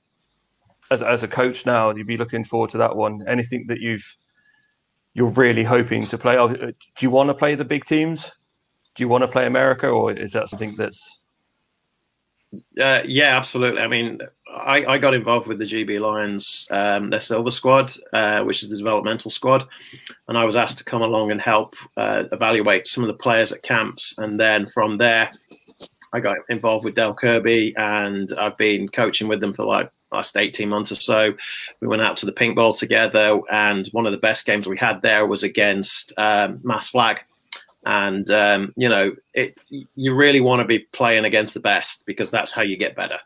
[0.90, 3.20] as, as a coach now, you'd be looking forward to that one.
[3.26, 4.04] Anything that you've
[5.14, 6.36] you're really hoping to play?
[6.36, 8.30] Do you want to play the big teams?
[8.94, 11.20] Do you want to play America, or is that something that's
[12.80, 13.80] Uh, yeah, absolutely.
[13.80, 14.20] I mean,
[14.52, 18.68] I, I got involved with the GB Lions, um, their silver squad, uh, which is
[18.68, 19.66] the developmental squad,
[20.28, 23.52] and I was asked to come along and help uh, evaluate some of the players
[23.52, 25.30] at camps, and then from there,
[26.12, 30.36] I got involved with Del Kirby, and I've been coaching with them for like last
[30.36, 31.32] 18 months or so.
[31.80, 34.78] We went out to the Pink ball together, and one of the best games we
[34.78, 37.20] had there was against um, Mass Flag.
[37.86, 42.30] And um, you know, it you really want to be playing against the best because
[42.30, 43.18] that's how you get better.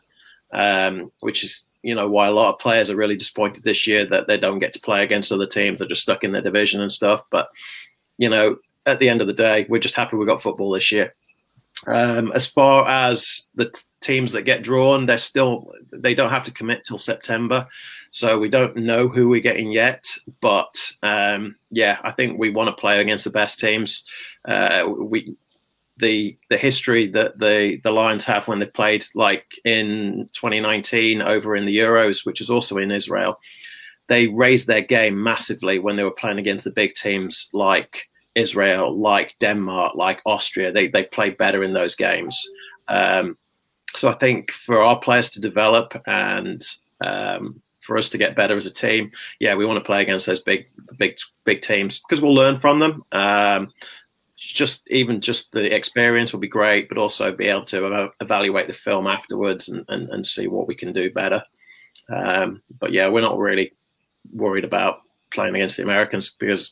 [0.55, 4.05] Um, which is you know why a lot of players are really disappointed this year
[4.07, 5.79] that they don't get to play against other teams.
[5.79, 7.21] They're just stuck in their division and stuff.
[7.29, 7.47] But
[8.17, 10.91] you know, at the end of the day, we're just happy we got football this
[10.91, 11.13] year.
[11.87, 16.45] Um, as far as the t- teams that get drawn, they're still they don't have
[16.45, 17.67] to commit till September,
[18.11, 20.05] so we don't know who we're getting yet.
[20.41, 24.05] But um, yeah, I think we want to play against the best teams.
[24.45, 25.35] Uh, we
[25.97, 31.55] the the history that the the Lions have when they played like in 2019 over
[31.55, 33.39] in the Euros, which is also in Israel,
[34.07, 38.97] they raised their game massively when they were playing against the big teams like Israel,
[38.97, 40.71] like Denmark, like Austria.
[40.71, 42.45] They they played better in those games.
[42.87, 43.37] Um,
[43.95, 46.61] so I think for our players to develop and
[47.01, 50.25] um, for us to get better as a team, yeah, we want to play against
[50.25, 53.03] those big big big teams because we'll learn from them.
[53.11, 53.71] Um,
[54.53, 58.73] just even just the experience will be great, but also be able to evaluate the
[58.73, 61.43] film afterwards and, and, and see what we can do better.
[62.13, 63.73] Um, but yeah, we're not really
[64.33, 66.71] worried about playing against the Americans because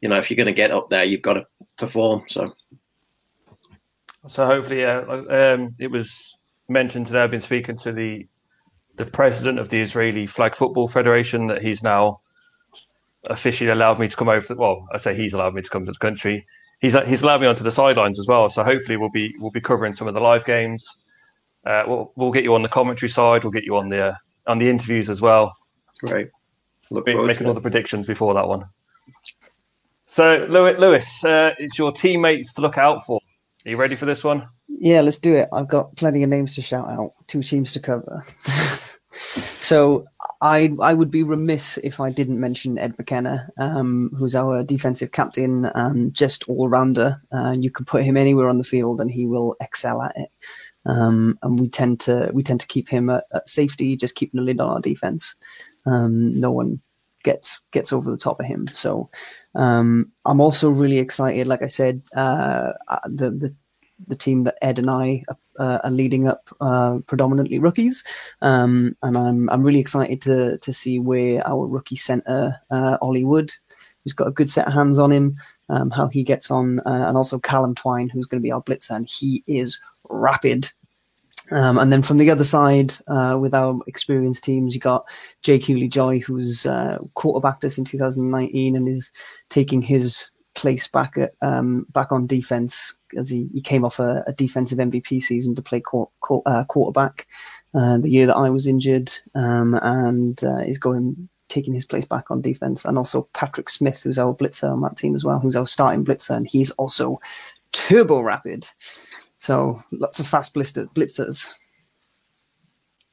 [0.00, 2.24] you know if you're going to get up there, you've got to perform.
[2.28, 2.54] So
[4.28, 4.98] So hopefully, yeah.
[4.98, 6.36] Um, it was
[6.68, 7.22] mentioned today.
[7.22, 8.26] I've been speaking to the
[8.96, 12.20] the president of the Israeli Flag Football Federation that he's now
[13.30, 14.54] officially allowed me to come over.
[14.54, 16.46] Well, I say he's allowed me to come to the country.
[16.80, 18.48] He's he's allowed me onto the sidelines as well.
[18.48, 20.86] So hopefully, we'll be we'll be covering some of the live games.
[21.66, 23.42] Uh, we'll we'll get you on the commentary side.
[23.44, 24.14] We'll get you on the uh,
[24.46, 25.54] on the interviews as well.
[26.00, 26.28] great.
[26.90, 28.64] Look Make- making all the predictions before that one.
[30.06, 33.20] So, Lewis, Lewis uh, it's your teammates to look out for.
[33.66, 34.48] Are you ready for this one?
[34.68, 35.48] Yeah, let's do it.
[35.52, 38.24] I've got plenty of names to shout out, two teams to cover.
[39.18, 40.06] so
[40.40, 45.12] I I would be remiss if I didn't mention Ed McKenna, um, who's our defensive
[45.12, 47.20] captain and just all rounder.
[47.32, 50.30] Uh, you can put him anywhere on the field and he will excel at it.
[50.86, 54.40] Um, and we tend to we tend to keep him at, at safety, just keeping
[54.40, 55.34] a lid on our defense.
[55.86, 56.80] Um, no one
[57.24, 58.68] gets gets over the top of him.
[58.68, 59.10] So
[59.54, 61.46] um, I'm also really excited.
[61.46, 63.56] Like I said, uh, uh, the the
[64.06, 65.24] the team that Ed and I
[65.58, 68.04] uh, are leading up uh, predominantly rookies,
[68.42, 73.24] um, and I'm I'm really excited to to see where our rookie center uh, Ollie
[73.24, 73.52] Wood,
[74.04, 75.36] who's got a good set of hands on him,
[75.68, 78.62] um, how he gets on, uh, and also Callum Twine, who's going to be our
[78.62, 80.70] blitzer, and he is rapid.
[81.50, 85.06] Um, and then from the other side, uh, with our experienced teams, you got
[85.42, 89.10] Jake Hewley Joy, who's uh, quarterbacked us in 2019 and is
[89.48, 94.24] taking his place back at um, back on defense as he, he came off a,
[94.26, 97.28] a defensive MVP season to play quar- quar- uh, quarterback
[97.74, 102.04] uh, the year that I was injured, um, and uh, is going taking his place
[102.04, 102.84] back on defense.
[102.84, 106.04] And also Patrick Smith, who's our blitzer on that team as well, who's our starting
[106.04, 107.18] blitzer, and he's also
[107.70, 108.66] turbo rapid.
[109.36, 111.54] So lots of fast blister, blitzers.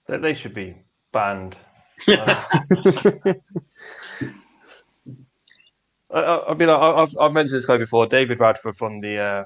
[0.07, 0.75] They should be
[1.13, 1.55] banned.
[6.15, 9.19] I, I, I mean, I, I've, I've mentioned this guy before, David Radford from the
[9.19, 9.43] uh,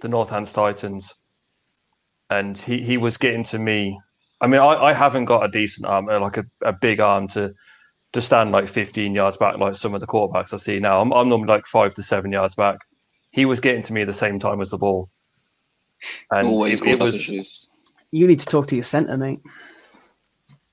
[0.00, 1.12] the Northants Titans,
[2.30, 4.00] and he, he was getting to me.
[4.40, 7.28] I mean, I, I haven't got a decent arm, uh, like a, a big arm
[7.28, 7.52] to
[8.12, 11.02] to stand like 15 yards back, like some of the quarterbacks I see now.
[11.02, 12.78] I'm, I'm normally like five to seven yards back.
[13.32, 15.10] He was getting to me at the same time as the ball,
[16.30, 17.68] and Always it, it was issues.
[18.12, 19.40] You need to talk to your center, mate.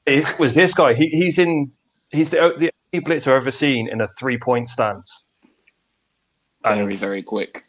[0.05, 0.93] it was this guy.
[0.93, 1.71] He, he's in.
[2.11, 5.25] He's the, the only blitzer ever seen in a three point stance.
[6.63, 7.65] Very, And very quick.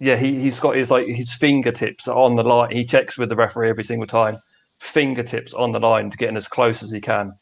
[0.00, 2.70] yeah, he he's got his like his fingertips on the line.
[2.70, 4.38] He checks with the referee every single time,
[4.78, 7.32] fingertips on the line to getting as close as he can,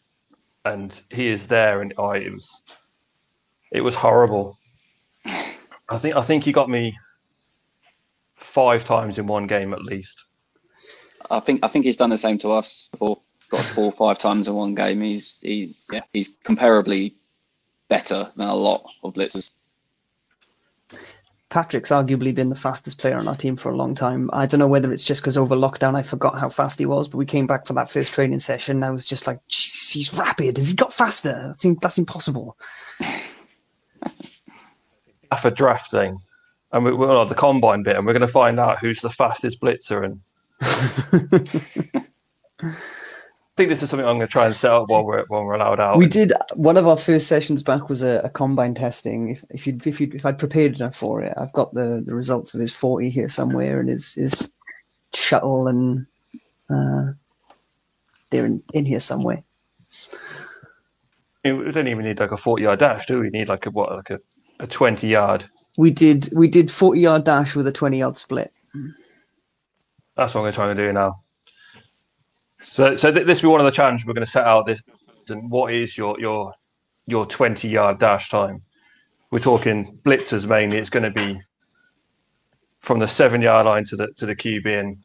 [0.64, 1.81] and he is there.
[1.81, 2.62] And oh, it was
[3.72, 4.59] it was horrible.
[5.26, 6.97] I think I think he got me
[8.37, 10.24] five times in one game at least.
[11.31, 13.20] I think I think he's done the same to us before.
[13.51, 15.01] Got us four or five times in one game.
[15.01, 17.14] He's he's yeah he's comparably
[17.88, 19.51] better than a lot of blitzers.
[21.51, 24.30] Patrick's arguably been the fastest player on our team for a long time.
[24.32, 27.09] I don't know whether it's just because over lockdown I forgot how fast he was,
[27.09, 28.76] but we came back for that first training session.
[28.76, 30.59] And I was just like, he's rapid.
[30.59, 31.32] Has he got faster?
[31.32, 32.57] That's, that's impossible.
[35.32, 36.20] After drafting,
[36.72, 39.11] and we, we're on the combine bit, and we're going to find out who's the
[39.11, 40.05] fastest blitzer.
[40.05, 40.20] And
[40.61, 42.05] I
[43.61, 45.54] think this is something I'm going to try and set up while we're while we're
[45.54, 45.98] allowed out.
[45.98, 49.30] We did one of our first sessions back was a, a combine testing.
[49.30, 52.14] If if you if you if I'd prepared enough for it, I've got the, the
[52.14, 54.52] results of his forty here somewhere, and his his
[55.12, 56.06] shuttle, and
[56.70, 57.12] uh,
[58.30, 59.42] they're in, in here somewhere.
[61.44, 63.26] We don't even need like a forty yard dash, do we?
[63.26, 64.20] we need like a what like a
[64.61, 65.48] a 20 yard.
[65.76, 68.52] We did we did 40 yard dash with a 20 yard split.
[70.16, 71.20] That's what I'm trying to try and do now.
[72.62, 74.66] So, so th- this will be one of the challenges we're going to set out.
[74.66, 74.82] This
[75.28, 76.54] and what is your your
[77.06, 78.62] your 20 yard dash time?
[79.30, 80.78] We're talking blitzers mainly.
[80.78, 81.40] It's going to be
[82.80, 84.80] from the seven yard line to the to the QB.
[84.80, 84.96] And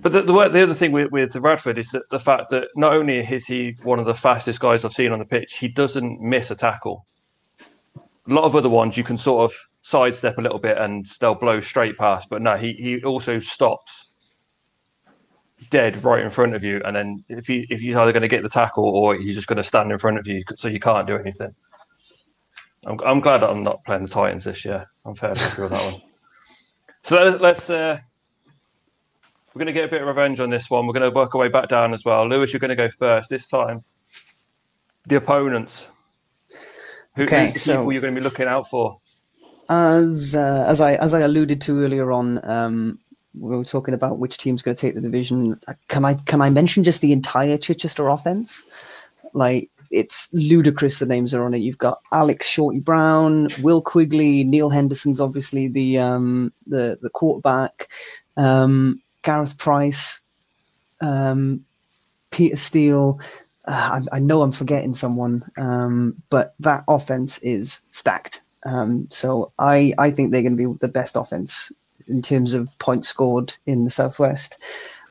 [0.00, 2.92] but the, the the other thing with, with Radford is that the fact that not
[2.92, 6.20] only is he one of the fastest guys I've seen on the pitch, he doesn't
[6.20, 7.06] miss a tackle
[8.28, 11.34] a lot of other ones you can sort of sidestep a little bit and they'll
[11.34, 12.28] blow straight past.
[12.30, 14.08] But no, he he also stops
[15.70, 18.28] dead right in front of you, and then if he if he's either going to
[18.28, 20.80] get the tackle or he's just going to stand in front of you, so you
[20.80, 21.54] can't do anything.
[22.86, 24.86] I'm I'm glad that I'm not playing the Titans this year.
[25.04, 26.02] I'm fairly happy with that one.
[27.02, 27.40] So let's.
[27.40, 27.98] let's uh,
[29.54, 30.86] we're going to get a bit of revenge on this one.
[30.86, 32.28] We're going to work our way back down as well.
[32.28, 33.84] Lewis, you're going to go first this time.
[35.06, 35.88] The opponents.
[37.14, 38.98] Who, okay, the so you're going to be looking out for?
[39.68, 42.98] As uh, as I as I alluded to earlier on, um,
[43.38, 45.58] we were talking about which team's going to take the division.
[45.88, 48.64] Can I can I mention just the entire Chichester offense?
[49.32, 51.58] Like it's ludicrous the names are on it.
[51.58, 57.88] You've got Alex Shorty Brown, Will Quigley, Neil Henderson's obviously the um, the the quarterback,
[58.36, 60.22] um, Gareth Price,
[61.00, 61.64] um,
[62.30, 63.20] Peter Steele.
[63.66, 68.42] Uh, I, I, know I'm forgetting someone, um, but that offense is stacked.
[68.66, 71.72] Um, so I, I think they're going to be the best offense
[72.08, 74.58] in terms of points scored in the Southwest.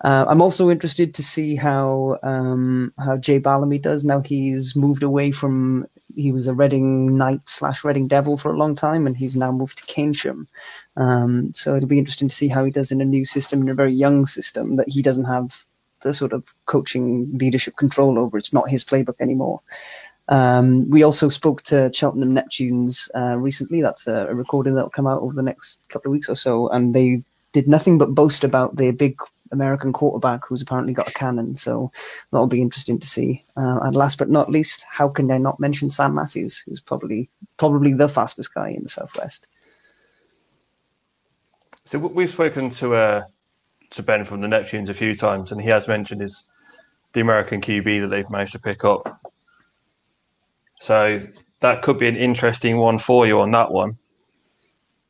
[0.03, 4.21] Uh, I'm also interested to see how um, how Jay Ballamy does now.
[4.21, 5.85] He's moved away from
[6.15, 9.51] he was a Reading Knight slash Reading Devil for a long time, and he's now
[9.51, 10.47] moved to Keynsham.
[10.97, 13.69] Um, so it'll be interesting to see how he does in a new system, in
[13.69, 15.65] a very young system that he doesn't have
[16.01, 18.37] the sort of coaching leadership control over.
[18.37, 19.61] It's not his playbook anymore.
[20.29, 23.81] Um, we also spoke to Cheltenham Neptunes uh, recently.
[23.81, 26.69] That's a, a, recording that'll come out over the next couple of weeks or so,
[26.69, 27.21] and they
[27.51, 29.17] did nothing but boast about their big
[29.51, 31.55] American quarterback who's apparently got a cannon.
[31.55, 31.91] So
[32.31, 33.43] that'll be interesting to see.
[33.57, 37.29] Uh, and last but not least, how can I not mention Sam Matthews, who's probably
[37.57, 39.47] probably the fastest guy in the southwest.
[41.85, 43.23] So we've spoken to uh,
[43.91, 46.45] to Ben from the Neptunes a few times, and he has mentioned is
[47.13, 49.19] the American QB that they've managed to pick up.
[50.83, 51.25] So
[51.61, 53.97] that could be an interesting one for you on that one.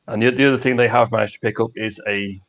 [0.06, 2.40] And the, the other thing they have managed to pick up is a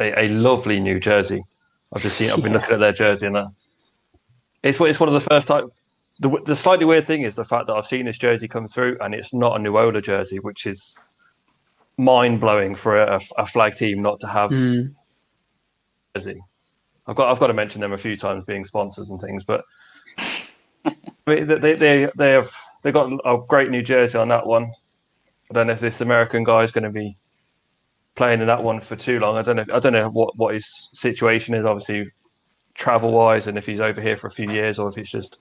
[0.00, 1.44] a, a lovely New Jersey.
[1.92, 2.30] I've just seen.
[2.32, 3.36] I've been looking at their jersey, and
[4.64, 5.70] it's it's one of the first time.
[6.18, 8.98] The, the slightly weird thing is the fact that I've seen this jersey come through,
[9.00, 10.96] and it's not a Nuola jersey, which is
[11.98, 14.92] mind blowing for a, a, flag team not to have mm.
[16.16, 16.40] jersey.
[17.06, 19.62] I've got I've got to mention them a few times being sponsors and things, but
[21.26, 22.52] they they they, they have
[22.82, 24.72] they got a great new jersey on that one.
[25.50, 27.16] I don't know if this American guy is going to be
[28.14, 29.36] playing in that one for too long.
[29.36, 29.64] I don't know.
[29.72, 31.64] I don't know what what his situation is.
[31.64, 32.06] Obviously,
[32.74, 35.38] travel wise, and if he's over here for a few years, or if it's just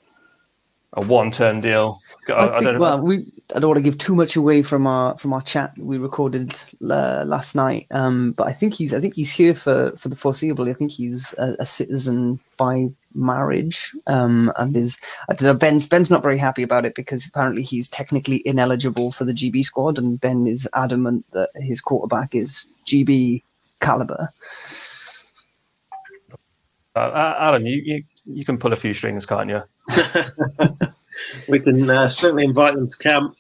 [0.96, 2.02] a one-term deal.
[2.30, 3.26] I, I, think, I well, we
[3.56, 6.60] I don't want to give too much away from our from our chat we recorded
[6.90, 10.16] uh, last night, um, but I think he's I think he's here for for the
[10.16, 10.70] foreseeable.
[10.70, 14.98] I think he's a, a citizen by marriage, um, and is
[15.30, 15.54] I don't know.
[15.54, 19.66] Ben's Ben's not very happy about it because apparently he's technically ineligible for the GB
[19.66, 23.44] squad, and Ben is adamant that his quarterback is GB
[23.82, 24.30] caliber.
[26.96, 29.62] Uh, Adam, you, you you can pull a few strings, can't you?
[31.50, 33.36] we can uh, certainly invite them to camp.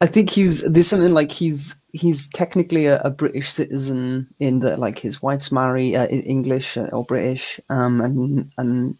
[0.00, 4.78] I think he's there's something like he's he's technically a, a British citizen in that
[4.78, 8.96] like his wife's married uh, English uh, or British, um, and and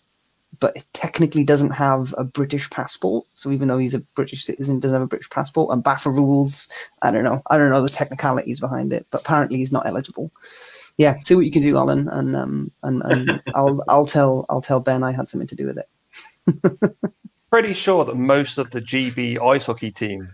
[0.61, 3.24] but technically doesn't have a British passport.
[3.34, 6.68] So even though he's a British citizen, doesn't have a British passport, and BAFA rules.
[7.02, 7.40] I don't know.
[7.48, 10.32] I don't know the technicalities behind it, but apparently he's not eligible.
[10.96, 14.61] Yeah, see what you can do, Alan, and um, and, and I'll I'll tell I'll
[14.61, 15.88] tell Ben I had something to do with it.
[17.51, 20.28] Pretty sure that most of the GB ice hockey team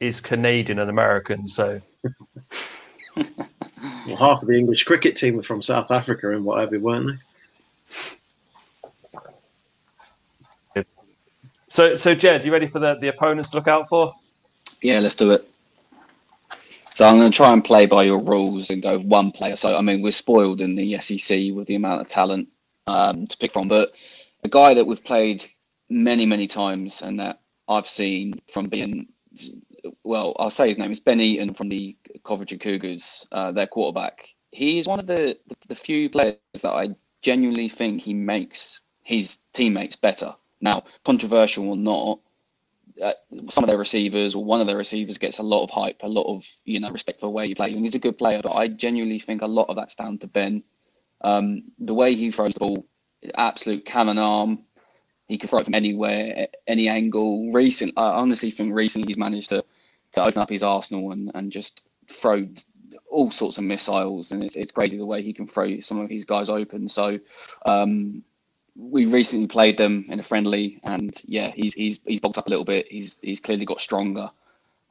[0.00, 1.80] is Canadian and American, so.
[3.16, 7.18] well, half of the English cricket team were from South Africa and whatever, weren't they?
[11.74, 14.14] So, so Jed, you ready for the, the opponents to look out for?
[14.80, 15.44] Yeah, let's do it.
[16.94, 19.56] So I'm going to try and play by your rules and go one player.
[19.56, 22.48] So I mean, we're spoiled in the SEC with the amount of talent
[22.86, 23.92] um, to pick from, but
[24.44, 25.44] a guy that we've played
[25.88, 29.08] many, many times and that I've seen from being,
[30.04, 34.28] well, I'll say his name is Ben Eaton from the Coventry Cougars, uh, their quarterback.
[34.52, 38.80] He is one of the, the, the few players that I genuinely think he makes
[39.02, 40.34] his teammates better.
[40.60, 42.20] Now, controversial or not,
[43.02, 43.12] uh,
[43.50, 46.08] some of their receivers or one of their receivers gets a lot of hype, a
[46.08, 48.40] lot of you know respect for where he plays, and he's a good player.
[48.40, 50.62] But I genuinely think a lot of that's down to Ben.
[51.22, 52.86] Um, the way he throws the ball,
[53.36, 54.60] absolute cannon arm.
[55.28, 57.50] He can throw it from anywhere, any angle.
[57.52, 59.64] Recent, I honestly think recently he's managed to
[60.12, 62.46] to open up his arsenal and, and just throw
[63.10, 66.10] all sorts of missiles, and it's, it's crazy the way he can throw some of
[66.10, 66.88] his guys open.
[66.88, 67.18] So
[67.64, 68.24] um,
[68.76, 72.50] we recently played them in a friendly, and yeah, he's he's he's bulked up a
[72.50, 72.86] little bit.
[72.90, 74.30] He's he's clearly got stronger.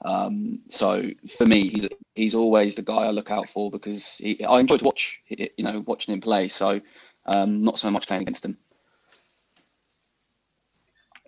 [0.05, 4.43] Um, so for me, he's he's always the guy I look out for because he,
[4.43, 6.47] I enjoy to watch you know watching him play.
[6.47, 6.81] So
[7.25, 8.57] um, not so much playing against him.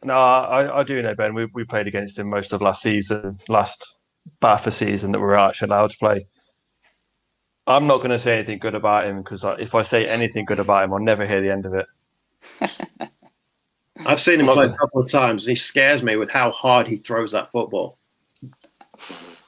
[0.03, 1.33] No, I, I do know Ben.
[1.33, 3.83] We we played against him most of last season, last
[4.41, 6.27] BAFA season that we were actually allowed to play.
[7.67, 10.59] I'm not going to say anything good about him because if I say anything good
[10.59, 11.87] about him, I'll never hear the end of it.
[14.05, 16.87] I've seen him play a couple of times, and he scares me with how hard
[16.87, 17.97] he throws that football.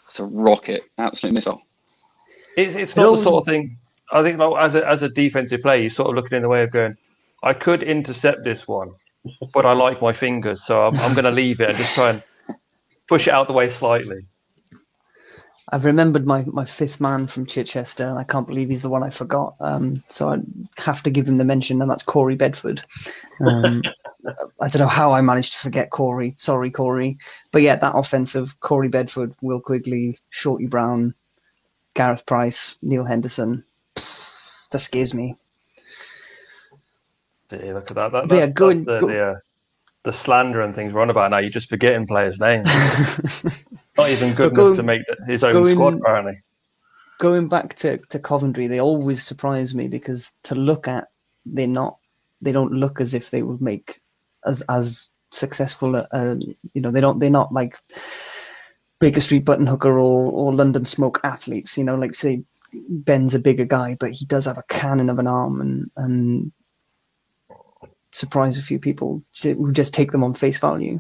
[0.05, 1.61] It's a rocket, absolute missile.
[2.55, 3.77] It's, it's not the sort of thing.
[4.12, 6.49] I think like, as a as a defensive player, you're sort of looking in the
[6.49, 6.95] way of going,
[7.43, 8.89] I could intercept this one,
[9.53, 12.12] but I like my fingers, so I'm, I'm going to leave it and just try
[12.12, 12.24] and
[13.08, 14.22] push it out the way slightly.
[15.74, 19.03] I've remembered my, my fifth man from Chichester, and I can't believe he's the one
[19.03, 19.55] I forgot.
[19.60, 20.38] Um, so I
[20.78, 22.82] have to give him the mention, and that's Corey Bedford.
[23.45, 23.82] Um,
[24.62, 26.34] I don't know how I managed to forget Corey.
[26.38, 27.18] Sorry, Corey.
[27.51, 31.14] But yeah, that offensive Corey Bedford, Will Quigley, Shorty Brown,
[31.95, 33.66] Gareth Price, Neil Henderson.
[34.72, 35.36] That scares me.
[37.51, 38.11] Yeah, look at that.
[38.11, 39.36] that that's, yeah, going, that's the, go, the, uh,
[40.03, 41.38] the slander and things we're on about now.
[41.38, 42.68] You're just forgetting players' names.
[43.97, 46.41] Not even good going, enough to make his own going, squad, apparently.
[47.20, 51.07] Going back to, to Coventry, they always surprise me because to look at,
[51.45, 51.97] they're not,
[52.41, 54.01] they don't look as if they would make
[54.45, 55.95] as as successful.
[55.95, 56.36] Uh,
[56.74, 57.20] you know, they don't.
[57.20, 57.78] They're not like
[58.99, 61.78] Baker Street button hooker or or London smoke athletes.
[61.78, 62.43] You know, like say
[62.74, 66.51] Ben's a bigger guy, but he does have a cannon of an arm and and
[68.11, 70.99] surprise a few people who just take them on face value.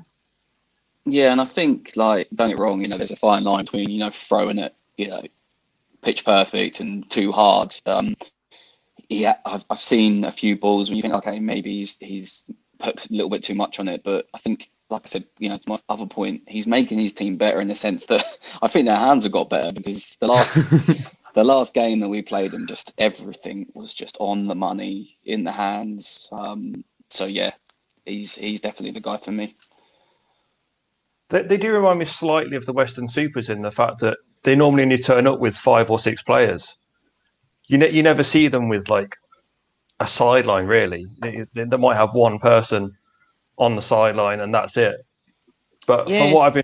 [1.05, 3.89] Yeah, and I think like don't get wrong, you know, there's a fine line between
[3.89, 5.23] you know throwing it, you know,
[6.01, 7.75] pitch perfect and too hard.
[7.85, 8.15] Um,
[9.09, 12.45] yeah, I've I've seen a few balls when you think, okay, maybe he's he's
[12.77, 15.49] put a little bit too much on it, but I think, like I said, you
[15.49, 18.25] know, to my other point, he's making his team better in the sense that
[18.61, 22.23] I think their hands have got better because the last the last game that we
[22.23, 26.27] played and just everything was just on the money in the hands.
[26.31, 27.51] Um, so yeah,
[28.07, 29.55] he's he's definitely the guy for me.
[31.29, 34.55] They, they do remind me slightly of the Western Supers in the fact that they
[34.55, 36.75] normally only turn up with five or six players.
[37.67, 39.15] You ne- you never see them with like
[39.99, 41.05] a sideline really.
[41.21, 42.97] They, they, they, might have one person
[43.59, 45.05] on the sideline and that's it.
[45.85, 46.19] But yes.
[46.19, 46.63] from what I've been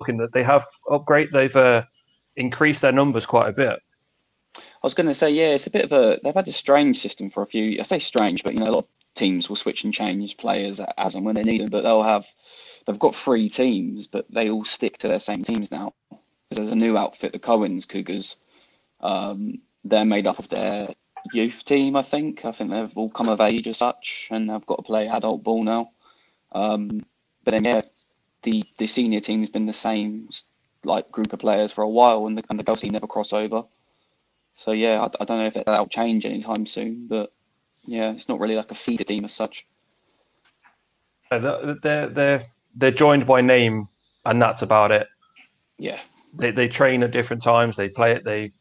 [0.00, 1.30] looking at, they have upgrade.
[1.30, 1.84] They've uh,
[2.34, 3.78] increased their numbers quite a bit.
[4.82, 6.18] I was going to say, yeah, it's a bit of a.
[6.22, 7.78] They've had a strange system for a few.
[7.78, 10.80] I say strange, but you know, a lot of teams will switch and change players
[10.98, 11.70] as and when they need them.
[11.70, 12.26] But they'll have
[12.86, 15.94] they've got three teams, but they all stick to their same teams now.
[16.10, 18.36] Because there's a new outfit, the Cohen's Cougars.
[19.00, 20.88] Um, they're made up of their
[21.32, 22.44] youth team, I think.
[22.44, 25.44] I think they've all come of age as such, and they've got to play adult
[25.44, 25.92] ball now.
[26.50, 27.06] Um,
[27.44, 27.82] but then, yeah,
[28.42, 30.28] the the senior team has been the same
[30.82, 33.32] like group of players for a while, and the and the girls team never cross
[33.32, 33.62] over.
[34.52, 37.32] So yeah, I, I don't know if that'll change anytime soon, but
[37.86, 39.66] yeah, it's not really like a feeder team as such.
[41.30, 42.44] Uh, they're they're they're,
[42.76, 43.88] they're joined by name,
[44.24, 45.08] and that's about it.
[45.78, 45.98] Yeah,
[46.34, 47.76] they they train at different times.
[47.76, 48.24] They play it.
[48.24, 48.52] They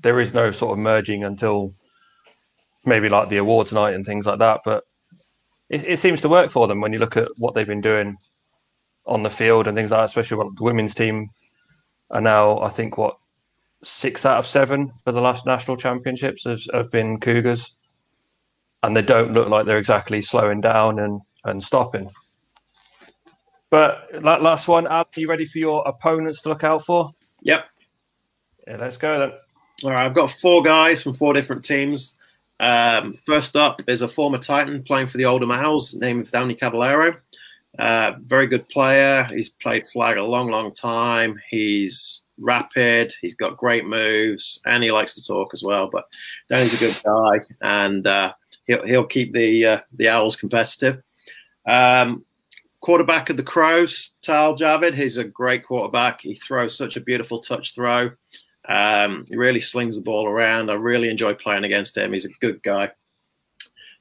[0.00, 1.72] there is no sort of merging until
[2.84, 4.60] maybe like the awards night and things like that.
[4.64, 4.84] But
[5.68, 8.16] it, it seems to work for them when you look at what they've been doing
[9.06, 10.04] on the field and things like that.
[10.04, 11.30] Especially the women's team
[12.10, 13.16] are now, I think, what
[13.82, 17.74] six out of seven for the last national championships have, have been Cougars,
[18.82, 22.10] and they don't look like they're exactly slowing down and and stopping.
[23.70, 27.10] But that last one, Al, are you ready for your opponents to look out for?
[27.42, 27.64] Yep.
[28.66, 29.32] Yeah, let's go then.
[29.84, 32.16] All right, I've got four guys from four different teams.
[32.58, 37.16] Um, first up is a former Titan playing for the Oldham Owls named Danny Caballero.
[37.78, 39.24] Uh, very good player.
[39.30, 41.40] He's played flag a long, long time.
[41.48, 43.14] He's rapid.
[43.20, 45.88] He's got great moves, and he likes to talk as well.
[45.90, 46.06] But
[46.48, 48.32] Danny's a good guy, and uh,
[48.66, 51.02] he'll he'll keep the uh, the Owls competitive.
[51.66, 52.24] Um,
[52.80, 54.94] quarterback of the Crows, Tal Javid.
[54.94, 56.20] He's a great quarterback.
[56.20, 58.10] He throws such a beautiful touch throw.
[58.68, 60.70] Um, he really slings the ball around.
[60.70, 62.12] I really enjoy playing against him.
[62.12, 62.90] He's a good guy.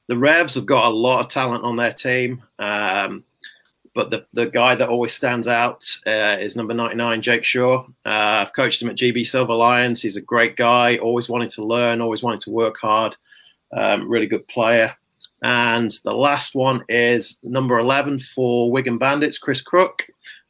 [0.08, 2.44] The Revs have got a lot of talent on their team.
[2.60, 3.24] Um,
[3.96, 7.86] but the, the guy that always stands out uh, is number 99, Jake Shaw.
[8.06, 10.02] Uh, I've coached him at GB Silver Lions.
[10.02, 13.16] He's a great guy, always wanting to learn, always wanting to work hard.
[13.72, 14.94] Um, really good player.
[15.44, 20.06] And the last one is number 11 for Wigan Bandits, Chris Crook.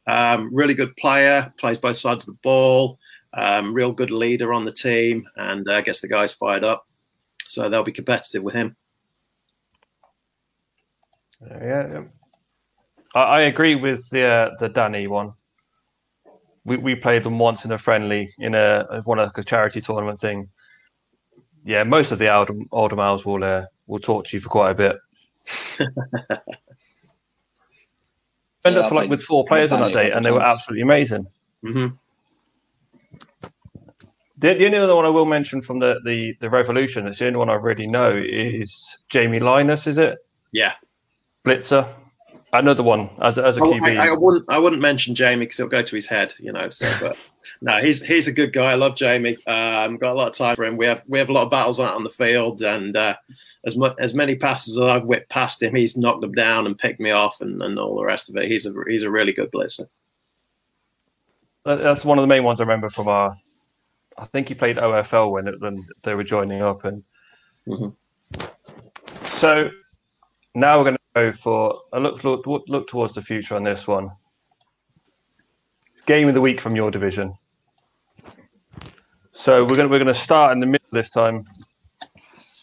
[0.08, 2.98] Um, really good player, plays both sides of the ball,
[3.34, 6.86] um, real good leader on the team, and uh, gets the guys fired up.
[7.46, 8.76] So they'll be competitive with him.
[11.40, 12.04] Yeah,
[13.16, 15.32] I, I agree with the uh, the Danny one.
[16.64, 20.20] We we played them once in a friendly in a one of a charity tournament
[20.20, 20.48] thing.
[21.64, 24.70] Yeah, most of the older older males will uh, will talk to you for quite
[24.70, 24.96] a bit.
[28.64, 30.82] End Yeah, up for like with four players on that day, and they were absolutely
[30.82, 31.26] amazing.
[31.62, 31.86] hmm
[34.38, 37.26] The, the only other one I will mention from the, the, the Revolution, it's the
[37.26, 40.18] only one I really know, is Jamie Linus, is it?
[40.52, 40.72] Yeah.
[41.46, 41.88] Blitzer.
[42.58, 43.98] Another one as, a- as a I, QB.
[43.98, 44.44] I, I wouldn't.
[44.48, 46.68] I wouldn't mention Jamie because it'll go to his head, you know.
[46.68, 47.30] So, but
[47.60, 48.72] no, he's he's a good guy.
[48.72, 49.36] I love Jamie.
[49.46, 50.76] Um, got a lot of time for him.
[50.76, 53.16] We have we have a lot of battles out on the field, and uh,
[53.64, 56.78] as much as many passes as I've whipped past him, he's knocked them down and
[56.78, 58.50] picked me off, and, and all the rest of it.
[58.50, 59.86] He's a he's a really good blitzer.
[61.64, 63.34] That's one of the main ones I remember from our.
[64.18, 67.02] I think he played OFL when, it, when they were joining up, and
[67.68, 67.94] Mhm.
[69.24, 69.70] so
[70.56, 73.86] now we're going to go for a look, look look towards the future on this
[73.86, 74.10] one.
[76.06, 77.34] Game of the week from your division.
[79.32, 81.44] So we're going to, we're going to start in the middle this time.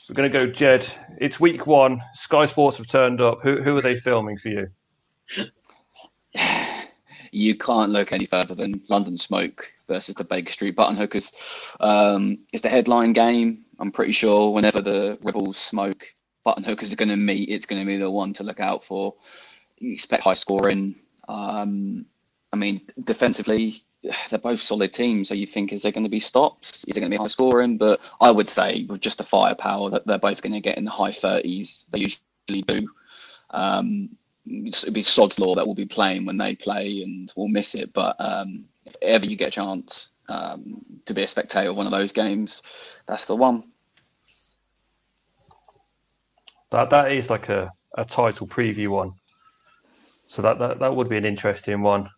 [0.10, 0.86] We're going to go Jed.
[1.22, 2.02] It's week one.
[2.16, 3.42] Sky Sports have turned up.
[3.44, 4.68] Who who are they filming for you?
[7.32, 11.32] you can't look any further than London Smoke versus the Baker Street Button Hookers.
[11.80, 13.66] Um, it's the headline game.
[13.78, 16.08] I'm pretty sure whenever the Rebels Smoke
[16.44, 18.84] Button Hookers are going to meet, it's going to be the one to look out
[18.84, 19.16] for.
[19.78, 20.96] You expect high scoring.
[21.28, 22.06] Um,
[22.52, 23.84] I mean, defensively,
[24.30, 25.30] they're both solid teams.
[25.30, 26.84] So you think, is there going to be stops?
[26.88, 27.78] Is it going to be high scoring?
[27.78, 30.86] But I would say with just the firepower that they're both going to get in
[30.86, 32.88] the high 30s, they usually do.
[33.52, 34.10] Um,
[34.46, 37.94] it'd be Sod's Law that will be playing when they play and we'll miss it.
[37.94, 41.86] But um, if ever you get a chance um, to be a spectator of one
[41.86, 42.62] of those games,
[43.08, 43.64] that's the one.
[46.74, 49.12] That that is like a, a title preview one.
[50.28, 52.10] So that, that that would be an interesting one.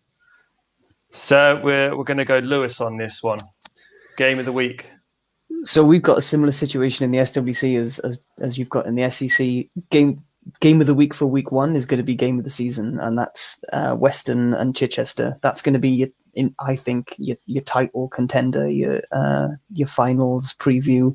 [1.12, 3.38] So we're we're going to go Lewis on this one.
[4.16, 4.86] Game of the week.
[5.64, 8.94] So we've got a similar situation in the SWC as as, as you've got in
[8.94, 9.66] the SEC.
[9.90, 10.16] Game
[10.60, 12.98] game of the week for week one is going to be game of the season,
[12.98, 15.36] and that's uh, Western and Chichester.
[15.42, 19.88] That's going to be, your, in, I think, your your title contender, your uh, your
[19.88, 21.14] finals preview.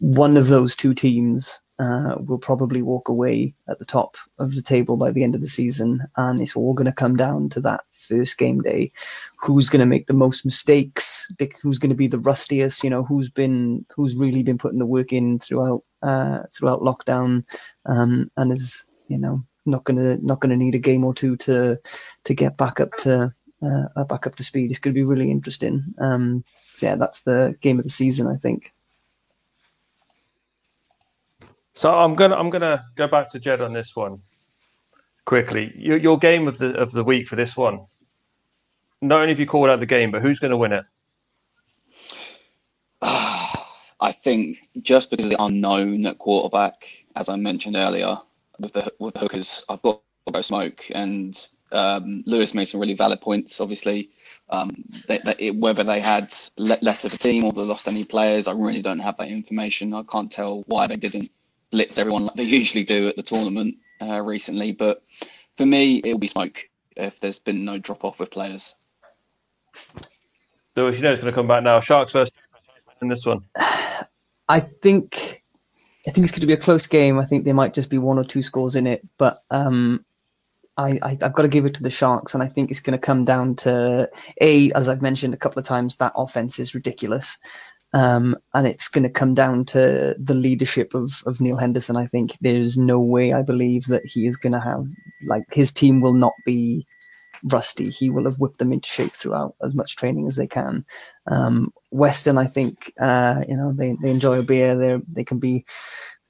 [0.00, 4.62] One of those two teams uh, will probably walk away at the top of the
[4.62, 7.60] table by the end of the season, and it's all going to come down to
[7.60, 8.92] that first game day.
[9.40, 11.28] Who's going to make the most mistakes?
[11.62, 12.84] Who's going to be the rustiest?
[12.84, 17.44] You know, who's been who's really been putting the work in throughout uh, throughout lockdown,
[17.86, 21.78] um, and is you know not gonna not gonna need a game or two to
[22.24, 23.32] to get back up to
[23.64, 24.70] uh, back up to speed.
[24.70, 25.82] It's going to be really interesting.
[25.98, 26.44] Um,
[26.74, 28.74] so yeah, that's the game of the season, I think.
[31.74, 34.20] So I'm gonna I'm gonna go back to Jed on this one
[35.24, 35.72] quickly.
[35.76, 37.86] Your, your game of the of the week for this one.
[39.00, 40.84] Not only have you called out the game, but who's going to win it?
[43.02, 48.16] I think just because of the unknown at quarterback, as I mentioned earlier,
[48.58, 50.00] with the with the hookers, I've got
[50.40, 53.60] smoke, and um, Lewis made some really valid points.
[53.60, 54.10] Obviously,
[54.50, 58.04] um, they, they, whether they had le- less of a team or they lost any
[58.04, 59.92] players, I really don't have that information.
[59.92, 61.30] I can't tell why they didn't
[61.74, 64.70] blitz everyone like they usually do at the tournament uh, recently.
[64.70, 65.02] But
[65.56, 68.76] for me, it will be smoke if there's been no drop off with players.
[70.76, 71.80] Lewis, you know it's going to come back now.
[71.80, 72.32] Sharks first
[73.02, 73.42] in this one.
[74.48, 75.42] I think
[76.06, 77.18] I think it's going to be a close game.
[77.18, 80.04] I think there might just be one or two scores in it, but um,
[80.76, 82.98] I, I have got to give it to the Sharks, and I think it's going
[82.98, 84.08] to come down to
[84.40, 87.36] a as I've mentioned a couple of times that offense is ridiculous,
[87.94, 91.96] um, and it's going to come down to the leadership of of Neil Henderson.
[91.96, 94.84] I think there's no way I believe that he is going to have
[95.24, 96.86] like his team will not be
[97.44, 97.90] rusty.
[97.90, 100.84] He will have whipped them into shape throughout as much training as they can.
[101.26, 104.74] Um, Western, I think, uh, you know, they, they enjoy a beer.
[104.74, 105.64] They they can be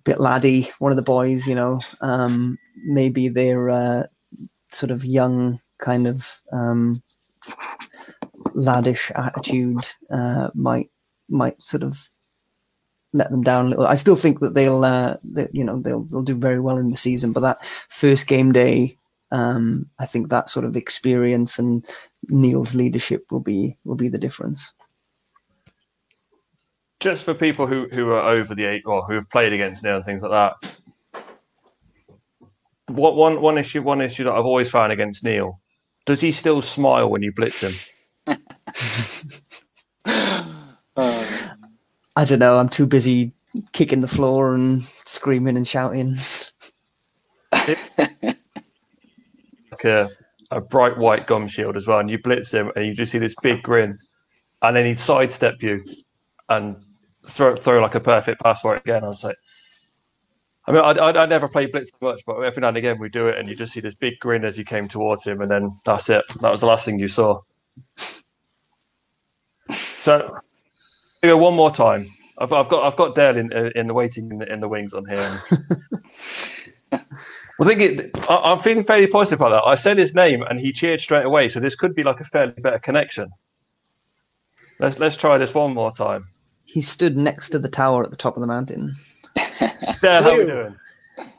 [0.01, 0.69] a bit laddie.
[0.81, 4.03] One of the boys, you know, um, maybe they're uh,
[4.71, 7.03] sort of young, kind of um,
[8.55, 10.91] laddish attitude uh, might
[11.29, 12.09] might sort of
[13.13, 13.87] let them down a little.
[13.87, 16.91] I still think that they'll, uh, that, you know, they'll they'll do very well in
[16.91, 17.33] the season.
[17.33, 18.99] But that first game day,
[19.31, 21.87] um, I think that sort of experience and
[22.29, 24.75] Neil's leadership will be will be the difference.
[27.01, 29.97] Just for people who, who are over the eight or who have played against Neil
[29.97, 30.79] and things like that.
[32.89, 35.61] What one one issue one issue that I've always found against Neil,
[36.07, 37.75] does he still smile when you blitz him?
[40.97, 41.25] Um,
[42.17, 42.59] I don't know.
[42.59, 43.31] I'm too busy
[43.73, 46.15] kicking the floor and screaming and shouting.
[47.53, 47.79] like
[49.85, 50.09] a,
[50.51, 53.19] a bright white gum shield as well, and you blitz him, and you just see
[53.19, 53.99] this big grin,
[54.63, 55.83] and then he'd sidestep you
[56.49, 56.77] and
[57.27, 59.05] throw throw like a perfect pass for it again.
[59.05, 59.37] I was like,
[60.67, 63.09] I mean, I, I, I never played blitz much, but every now and again we
[63.09, 65.51] do it, and you just see this big grin as you came towards him, and
[65.51, 66.25] then that's it.
[66.41, 67.41] That was the last thing you saw.
[69.99, 70.39] So, we
[71.27, 72.11] go one more time.
[72.39, 74.69] I've, I've got I've got Dale in uh, in the waiting in the, in the
[74.69, 75.17] wings on here.
[77.61, 79.69] I think it, I, am feeling fairly positive about that.
[79.69, 82.25] I said his name and he cheered straight away, so this could be like a
[82.25, 83.31] fairly better connection.
[84.81, 86.25] Let's let's try this one more time.
[86.65, 88.95] He stood next to the tower at the top of the mountain.
[90.01, 90.77] Dale, how we doing?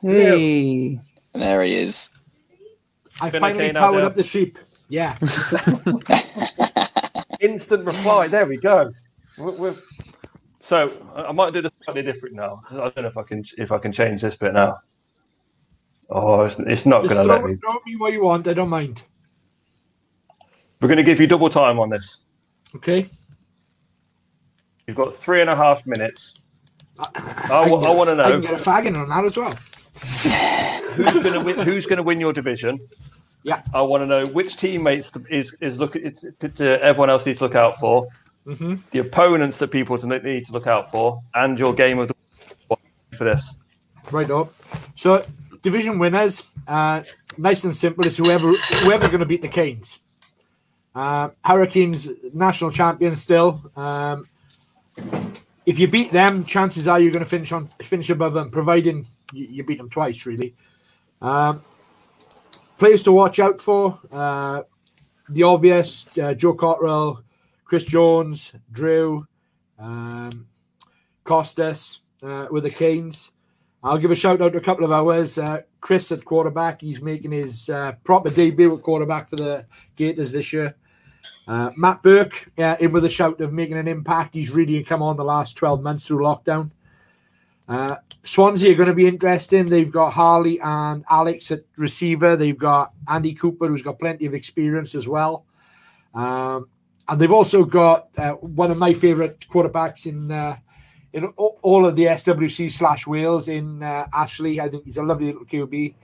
[0.02, 0.98] Hey,
[1.34, 2.10] There he is.
[3.20, 4.08] I Been finally okay now, powered Dale?
[4.08, 4.60] up the sheep.
[4.88, 5.18] Yeah.
[7.42, 8.28] Instant reply.
[8.28, 8.90] There we go.
[9.38, 9.76] We're, we're-
[10.62, 12.62] so I I might do this slightly different now.
[12.72, 14.80] I don't know if I can if I can change this bit now.
[16.10, 17.56] Oh, it's, it's not going to let me.
[17.56, 18.48] throw me what you want.
[18.48, 19.04] I don't mind.
[20.82, 22.22] We're going to give you double time on this.
[22.76, 23.08] Okay.
[24.88, 26.46] You've got three and a half minutes.
[27.00, 28.24] I, can wa- get want to know.
[28.24, 29.54] I know can get a fag in on that as well.
[30.96, 31.60] who's going to win.
[31.60, 32.80] Who's going to win your division?
[33.44, 33.62] Yeah.
[33.74, 35.96] I want to know which teammates is is look.
[35.96, 38.08] It's, it's, uh, everyone else needs to look out for.
[38.46, 42.16] Hmm The opponents that people need to look out for, and your game of the
[43.16, 43.56] for this.
[44.12, 44.54] Right up.
[44.96, 45.26] So
[45.62, 47.02] division winners, uh,
[47.38, 48.06] nice and simple.
[48.06, 50.00] It's whoever whoever going to beat the Canes.
[50.94, 53.70] Uh, Hurricanes national champions still.
[53.76, 54.28] Um,
[55.66, 59.06] if you beat them, chances are you're going to finish on finish above them, providing
[59.34, 60.26] you, you beat them twice.
[60.26, 60.54] Really.
[61.22, 61.64] Um,
[62.78, 64.62] players to watch out for: uh,
[65.30, 67.24] the obvious uh, Joe Cottrell,
[67.66, 69.26] Chris Jones, Drew,
[69.80, 70.48] um,
[71.24, 73.32] Costas uh, with the Canes.
[73.84, 75.38] I'll give a shout out to a couple of ours.
[75.38, 80.32] Uh, Chris at quarterback, he's making his uh, proper debut at quarterback for the Gators
[80.32, 80.74] this year.
[81.48, 84.34] Uh, Matt Burke uh, in with a shout of making an impact.
[84.34, 86.72] He's really come on the last 12 months through lockdown.
[87.68, 89.66] Uh, Swansea are going to be interesting.
[89.66, 92.36] They've got Harley and Alex at receiver.
[92.36, 95.46] They've got Andy Cooper, who's got plenty of experience as well.
[96.16, 96.68] Um,
[97.08, 100.58] and they've also got uh, one of my favourite quarterbacks in uh,
[101.14, 104.60] in all of the SWC slash Wales in uh, Ashley.
[104.60, 105.96] I think he's a lovely little QB.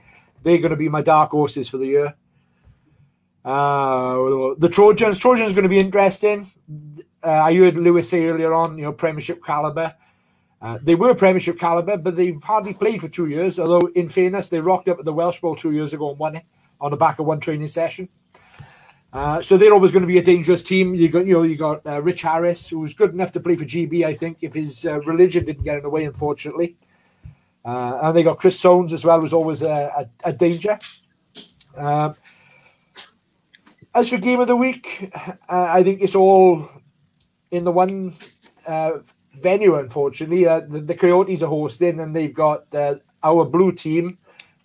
[0.42, 2.14] They're going to be my dark horses for the year.
[3.44, 6.46] Uh, the Trojans, Trojans are going to be interesting.
[7.22, 9.94] Uh, I heard Lewis say earlier on, you know, Premiership caliber.
[10.62, 13.58] Uh, they were Premiership caliber, but they've hardly played for two years.
[13.58, 16.36] Although, in fairness, they rocked up at the Welsh Bowl two years ago and won
[16.36, 16.44] it
[16.80, 18.08] on the back of one training session.
[19.12, 20.94] Uh, so they're always going to be a dangerous team.
[20.94, 23.56] You got, you know, you got uh, Rich Harris, who was good enough to play
[23.56, 26.76] for GB, I think, if his uh, religion didn't get in the way, unfortunately.
[27.64, 30.78] Uh, and they got Chris Soanes as well, who's always a, a, a danger.
[31.76, 32.14] Um,
[33.94, 35.12] as for game of the week,
[35.48, 36.66] uh, I think it's all
[37.50, 38.14] in the one
[38.66, 38.92] uh,
[39.34, 39.74] venue.
[39.74, 42.64] Unfortunately, the, the Coyotes are hosting, and they've got
[43.22, 44.16] our blue team,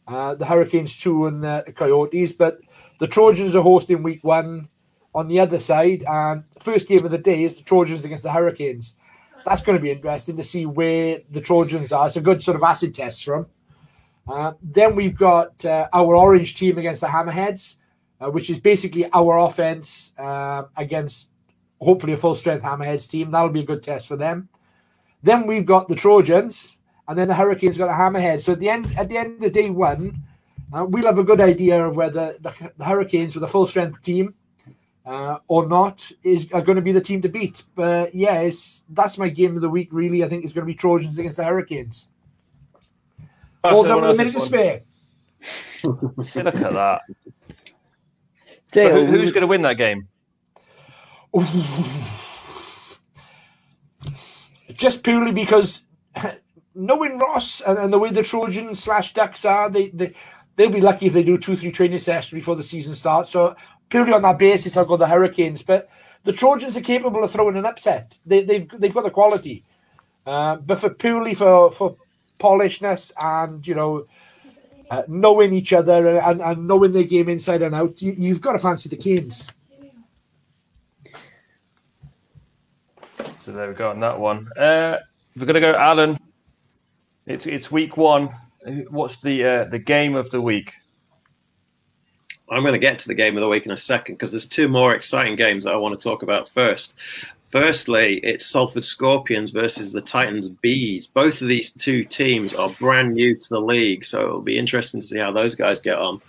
[0.08, 2.32] the Hurricanes two, and the Coyotes.
[2.32, 2.60] But
[3.00, 4.70] The Trojans are hosting week one
[5.14, 8.32] on the other side, and first game of the day is the Trojans against the
[8.32, 8.94] Hurricanes.
[9.46, 12.08] That's going to be interesting to see where the Trojans are.
[12.08, 13.46] It's a good sort of acid test for them.
[14.28, 17.76] Uh, then we've got uh, our orange team against the Hammerheads,
[18.20, 21.32] uh, which is basically our offense um, against
[21.80, 23.32] hopefully a full strength Hammerheads team.
[23.32, 24.50] That'll be a good test for them.
[25.24, 26.76] Then we've got the Trojans,
[27.08, 28.42] and then the Hurricanes got the Hammerheads.
[28.42, 30.24] So at the end, at the end of day one,
[30.74, 34.02] uh, we'll have a good idea of whether the, the Hurricanes with a full strength
[34.04, 34.34] team
[35.06, 37.64] uh, or not is are going to be the team to beat.
[37.76, 38.50] But yeah,
[38.90, 39.90] that's my game of the week.
[39.92, 42.08] Really, I think it's going to be Trojans against the Hurricanes.
[43.64, 44.82] All done with a minute to spare.
[45.40, 45.80] See,
[46.42, 47.02] look at that.
[48.72, 50.06] Dale, who, who's going to win that game?
[54.74, 55.86] Just purely because
[56.76, 60.14] knowing Ross and, and, the way the Trojans slash Ducks are, they, they
[60.58, 63.30] they'll be lucky if they do two three training sessions before the season starts.
[63.30, 63.56] So
[63.90, 65.64] purely on that basis, I'll go the Hurricanes.
[65.64, 65.88] But
[66.26, 68.18] the Trojans are capable of throwing an upset.
[68.26, 69.64] They, have they've, they've got the quality.
[70.26, 71.96] Uh, but for purely for for
[72.38, 74.06] polishness and you know
[74.92, 78.54] uh, knowing each other and, and knowing their game inside and out, you, have got
[78.54, 79.48] to fancy the Canes.
[83.40, 84.50] So there we go on that one.
[84.58, 84.98] Uh,
[85.38, 86.18] we're going to go, Alan.
[87.26, 88.30] It's it's week one.
[88.90, 90.74] What's the uh, the game of the week?
[92.50, 94.48] I'm going to get to the game of the week in a second because there's
[94.48, 96.96] two more exciting games that I want to talk about first.
[97.50, 101.08] Firstly, it's Salford Scorpions versus the Titans Bees.
[101.08, 105.00] Both of these two teams are brand new to the league, so it'll be interesting
[105.00, 106.22] to see how those guys get on.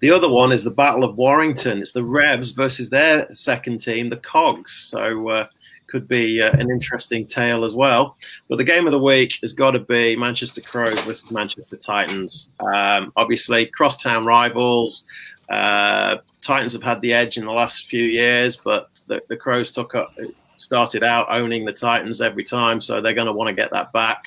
[0.00, 1.78] The other one is the Battle of Warrington.
[1.78, 4.72] It's the Revs versus their second team, the Cogs.
[4.72, 5.46] So uh,
[5.94, 8.16] could be uh, an interesting tale as well.
[8.48, 12.50] But the game of the week has got to be Manchester Crows versus Manchester Titans.
[12.58, 15.06] Um, obviously, crosstown rivals.
[15.48, 19.70] Uh, Titans have had the edge in the last few years, but the, the Crows
[19.70, 20.12] took up
[20.56, 23.92] started out owning the Titans every time, so they're going to want to get that
[23.92, 24.24] back.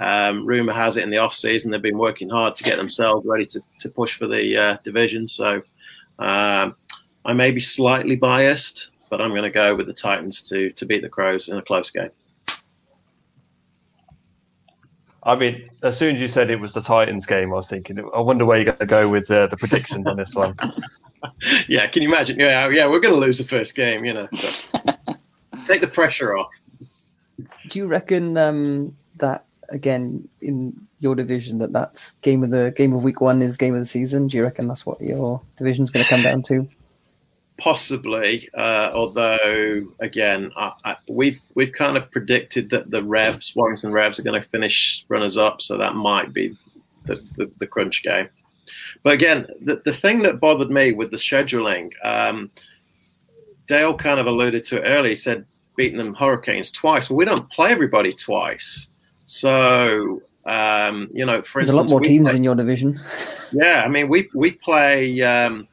[0.00, 3.24] Um, rumor has it in the off season they've been working hard to get themselves
[3.24, 5.28] ready to, to push for the uh, division.
[5.28, 5.62] So
[6.18, 6.74] um,
[7.24, 10.86] I may be slightly biased, but I'm going to go with the Titans to to
[10.86, 12.10] beat the Crows in a close game.
[15.22, 17.98] I mean, as soon as you said it was the Titans game, I was thinking,
[18.14, 20.56] I wonder where you're going to go with uh, the predictions on this one.
[21.68, 22.38] yeah, can you imagine?
[22.38, 24.28] Yeah, yeah, we're going to lose the first game, you know.
[24.34, 24.72] So.
[25.64, 26.54] take the pressure off.
[27.68, 32.92] Do you reckon um, that again in your division that that's game of the game
[32.94, 34.28] of week one is game of the season?
[34.28, 36.68] Do you reckon that's what your division's going to come down to?
[37.58, 43.92] Possibly, uh, although again, I, I, we've we've kind of predicted that the Revs, Warrington
[43.92, 46.54] Revs, are going to finish runners up, so that might be
[47.06, 48.28] the, the, the crunch game.
[49.02, 52.50] But again, the, the thing that bothered me with the scheduling, um,
[53.66, 55.10] Dale kind of alluded to it earlier.
[55.10, 55.46] He said
[55.76, 57.08] beating them Hurricanes twice.
[57.08, 58.90] Well, we don't play everybody twice.
[59.24, 62.98] So, um, you know, for There's instance, a lot more teams play, in your division.
[63.54, 65.22] Yeah, I mean, we we play.
[65.22, 65.68] Um,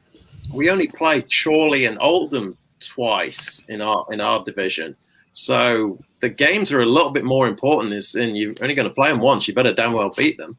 [0.52, 4.96] we only play Chorley and Oldham twice in our in our division.
[5.32, 7.94] So the games are a little bit more important.
[7.94, 9.48] Is in you're only going to play them once.
[9.48, 10.56] You better damn well beat them.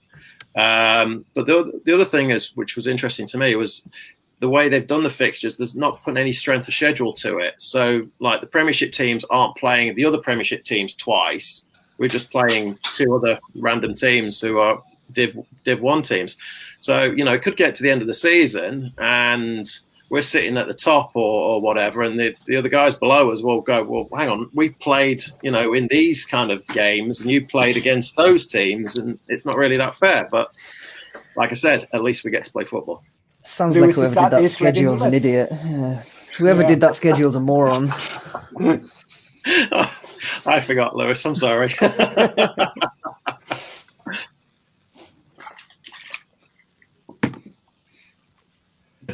[0.55, 3.87] Um, but the, the other thing is, which was interesting to me, was
[4.39, 7.55] the way they've done the fixtures, there's not put any strength of schedule to it.
[7.57, 11.67] So, like the Premiership teams aren't playing the other Premiership teams twice.
[11.97, 14.81] We're just playing two other random teams who are
[15.11, 16.37] Div Div One teams.
[16.79, 19.67] So, you know, it could get to the end of the season and
[20.09, 23.41] we're sitting at the top or, or whatever, and the, the other guys below us
[23.41, 27.31] will go, well, hang on, we played, you know, in these kind of games, and
[27.31, 30.27] you played against those teams, and it's not really that fair.
[30.31, 30.55] But
[31.35, 33.03] like I said, at least we get to play football.
[33.39, 35.49] Sounds Lewis like whoever did that schedule is an idiot.
[35.51, 36.01] Yeah.
[36.37, 36.67] Whoever yeah.
[36.67, 37.89] did that schedule is a moron.
[40.45, 41.25] I forgot, Lewis.
[41.25, 41.73] I'm sorry.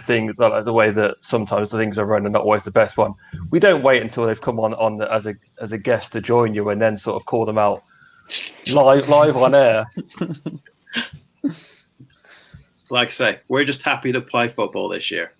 [0.03, 2.97] thing like the way that sometimes the things are run are not always the best
[2.97, 3.13] one.
[3.49, 6.21] We don't wait until they've come on on the, as a as a guest to
[6.21, 7.83] join you and then sort of call them out
[8.67, 9.85] live live on air.
[12.89, 15.31] like I say, we're just happy to play football this year.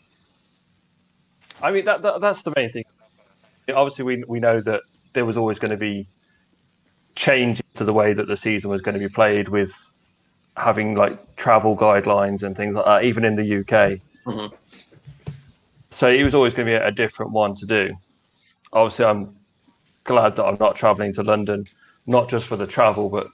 [1.62, 2.86] I mean, that, that that's the main thing.
[3.74, 4.82] Obviously, we we know that
[5.14, 6.08] there was always going to be
[7.16, 9.92] change to the way that the season was going to be played with
[10.58, 14.00] having like travel guidelines and things like that, even in the UK.
[14.26, 14.56] Mm-hmm.
[15.92, 17.94] So it was always going to be a, a different one to do.
[18.74, 19.36] Obviously, I'm
[20.04, 21.66] glad that I'm not traveling to London,
[22.08, 23.28] not just for the travel, but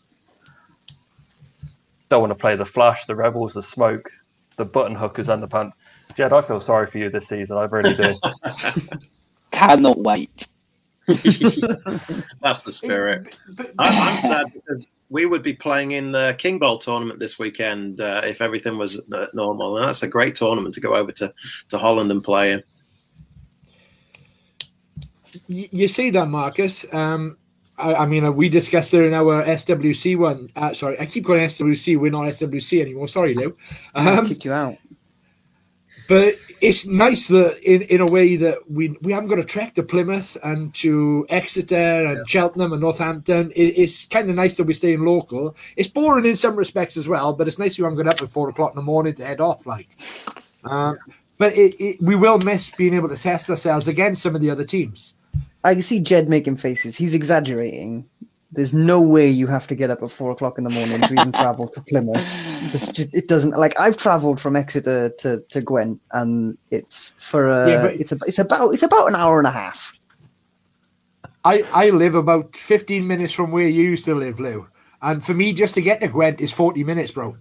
[2.10, 4.10] don't want to play the Flash, the Rebels, the Smoke,
[4.56, 5.74] the Button Hookers, and the Pan-
[6.16, 7.58] Jed, I feel sorry for you this season.
[7.58, 8.16] I really do.
[9.52, 10.48] Cannot wait.
[11.08, 13.38] That's the spirit.
[13.50, 17.40] But- I, I'm sad because we would be playing in the King Bowl tournament this
[17.40, 21.12] weekend uh, if everything was uh, normal, and that's a great tournament to go over
[21.14, 21.34] to,
[21.70, 22.64] to Holland and play in.
[25.48, 26.86] you, you see that, Marcus.
[26.94, 27.38] Um,
[27.78, 30.50] I, I mean, uh, we discussed it in our SWC one.
[30.56, 31.98] Uh, sorry, I keep calling SWC.
[31.98, 33.08] We're not SWC anymore.
[33.08, 33.56] Sorry, Lou.
[33.96, 34.78] Um, Kick you out.
[36.08, 39.76] But it's nice that in, in a way that we we haven't got a trek
[39.76, 43.52] to Plymouth and to Exeter and Cheltenham and Northampton.
[43.52, 45.56] It, it's kind of nice that we're staying local.
[45.76, 48.30] It's boring in some respects as well, but it's nice you haven't got up at
[48.30, 49.66] four o'clock in the morning to head off.
[49.66, 49.90] Like,
[50.64, 50.98] um,
[51.38, 54.50] but it, it, we will miss being able to test ourselves against some of the
[54.50, 55.14] other teams.
[55.64, 56.96] I can see Jed making faces.
[56.96, 58.10] He's exaggerating.
[58.52, 61.14] There's no way you have to get up at four o'clock in the morning to
[61.14, 62.26] even travel to Plymouth.
[62.72, 67.48] This just it doesn't like I've travelled from Exeter to, to Gwent and it's for
[67.48, 69.98] a Yeah, it's a, it's about it's about an hour and a half.
[71.46, 74.68] I, I live about 15 minutes from where you used to live, Lou.
[75.02, 77.38] And for me, just to get to Gwent is 40 minutes, bro.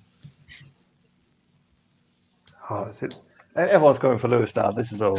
[2.70, 3.16] Oh, is it-
[3.56, 4.70] Everyone's going for Lewis now.
[4.70, 5.16] This is all.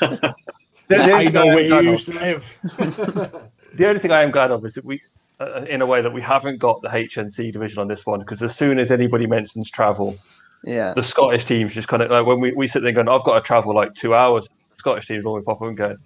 [0.00, 0.34] The-
[0.88, 3.42] the I know where you used to live.
[3.74, 5.00] The only thing I am glad of is that we,
[5.40, 8.42] uh, in a way, that we haven't got the HNC division on this one because
[8.42, 10.16] as soon as anybody mentions travel,
[10.64, 10.92] Yeah.
[10.94, 13.34] the Scottish teams just kind of like when we, we sit there going, I've got
[13.34, 14.46] to travel like two hours.
[14.46, 15.96] The Scottish teams always pop up and go,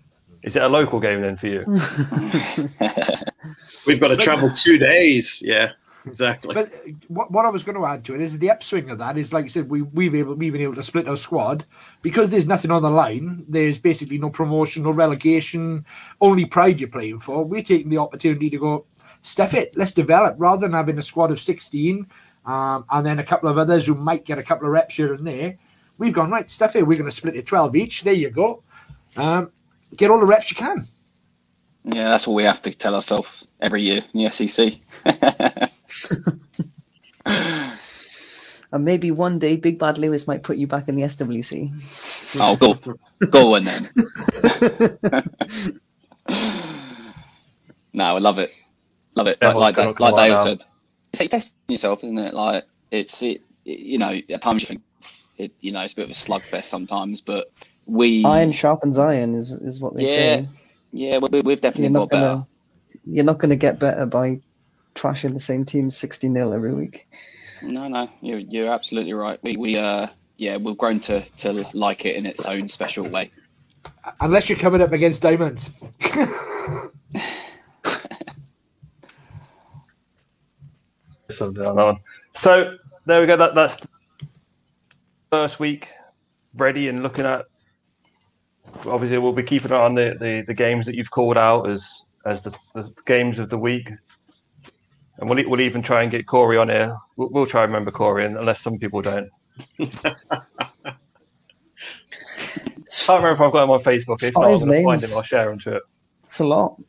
[0.42, 1.64] Is it a local game then for you?
[3.86, 5.42] We've got to travel two days.
[5.44, 5.72] Yeah,
[6.06, 6.54] exactly.
[6.54, 8.98] But uh, what, what I was going to add to it is the upswing of
[8.98, 11.64] that is, like you said, we, we've, able, we've been able to split our squad
[12.02, 13.44] because there's nothing on the line.
[13.48, 15.84] There's basically no promotion, no relegation,
[16.20, 17.44] only pride you're playing for.
[17.44, 18.86] We're taking the opportunity to go,
[19.22, 22.06] stuff it, let's develop rather than having a squad of 16
[22.46, 25.14] um, and then a couple of others who might get a couple of reps here
[25.14, 25.58] and there.
[25.98, 28.02] We've gone, right, stuff it, we're going to split it 12 each.
[28.02, 28.62] There you go.
[29.16, 29.50] Um,
[29.96, 30.84] get all the reps you can.
[31.84, 34.74] Yeah, that's what we have to tell ourselves every year in the SEC.
[38.72, 41.70] And maybe one day Big Bad Lewis might put you back in the SWC.
[42.42, 42.74] oh, go,
[43.30, 43.86] go on then.
[47.94, 48.50] no, I love it,
[49.14, 49.38] love it.
[49.40, 50.64] Like, Everyone's like that, come like right Dale said,
[51.12, 52.34] it's like testing yourself, isn't it?
[52.34, 54.82] Like it's it, it- you know, at times you think
[55.38, 57.46] it, you know, it's a bit of a slugfest sometimes, but
[57.86, 60.48] we, Iron sharpens iron is is what they Yeah, say.
[60.92, 62.26] yeah, we, we've definitely You're got not better.
[62.26, 62.46] gonna
[63.06, 64.40] you're not gonna get better by
[64.96, 67.06] trashing the same team sixty 0 every week.
[67.62, 69.38] No, no, you're you're absolutely right.
[69.42, 73.30] We we uh yeah, we've grown to to like it in its own special way.
[74.20, 75.70] Unless you're coming up against diamonds.
[81.30, 81.98] Something on that one.
[82.34, 82.72] So
[83.04, 83.36] there we go.
[83.36, 83.76] That that's
[85.32, 85.88] first week
[86.54, 87.46] ready and looking at.
[88.86, 91.68] Obviously, we'll be keeping an eye on the, the, the games that you've called out
[91.68, 93.90] as as the, the games of the week,
[95.18, 96.96] and we'll we'll even try and get Corey on here.
[97.16, 99.28] We'll, we'll try and remember Corey, unless some people don't.
[102.88, 104.22] I can't remember if I've got him on Facebook.
[104.22, 105.16] If not, I'm going to find him.
[105.16, 105.82] I'll share him to it.
[106.24, 106.80] It's a lot.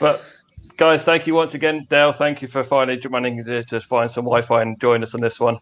[0.00, 0.22] But
[0.76, 2.12] guys, thank you once again, Dale.
[2.12, 5.38] Thank you for finally managing to, to find some Wi-Fi and join us on this
[5.38, 5.58] one.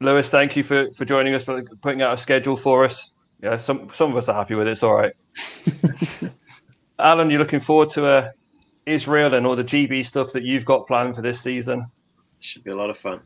[0.00, 3.10] Lewis, thank you for, for joining us for putting out a schedule for us.
[3.42, 4.72] Yeah, some some of us are happy with it.
[4.72, 5.12] It's all right.
[6.98, 8.30] Alan, you're looking forward to uh,
[8.86, 11.86] Israel and all the GB stuff that you've got planned for this season.
[12.40, 13.20] Should be a lot of fun.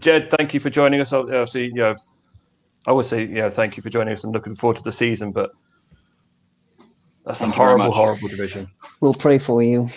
[0.00, 1.12] Jed, thank you for joining us.
[1.12, 1.94] Obviously, you know,
[2.86, 5.30] I would say, yeah, thank you for joining us and looking forward to the season.
[5.32, 5.50] But
[7.24, 8.68] that's Thank a horrible, horrible division.
[9.00, 9.88] We'll pray for you.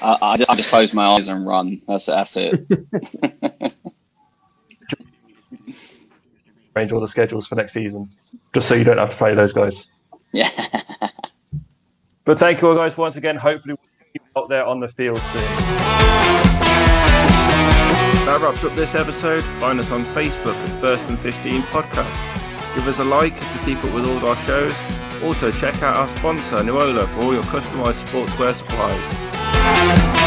[0.00, 1.82] I, I, just, I just close my eyes and run.
[1.88, 2.54] That's that's it.
[6.76, 8.08] Arrange all the schedules for next season,
[8.54, 9.90] just so you don't have to play those guys.
[10.32, 10.48] yeah.
[12.28, 13.36] But thank you all, guys, once again.
[13.36, 15.42] Hopefully, we'll see you out there on the field soon.
[18.26, 19.42] That wraps up this episode.
[19.60, 22.74] Find us on Facebook at First and 15 Podcast.
[22.74, 24.74] Give us a like to keep up with all our shows.
[25.22, 30.17] Also, check out our sponsor, Nuola, for all your customized sportswear supplies.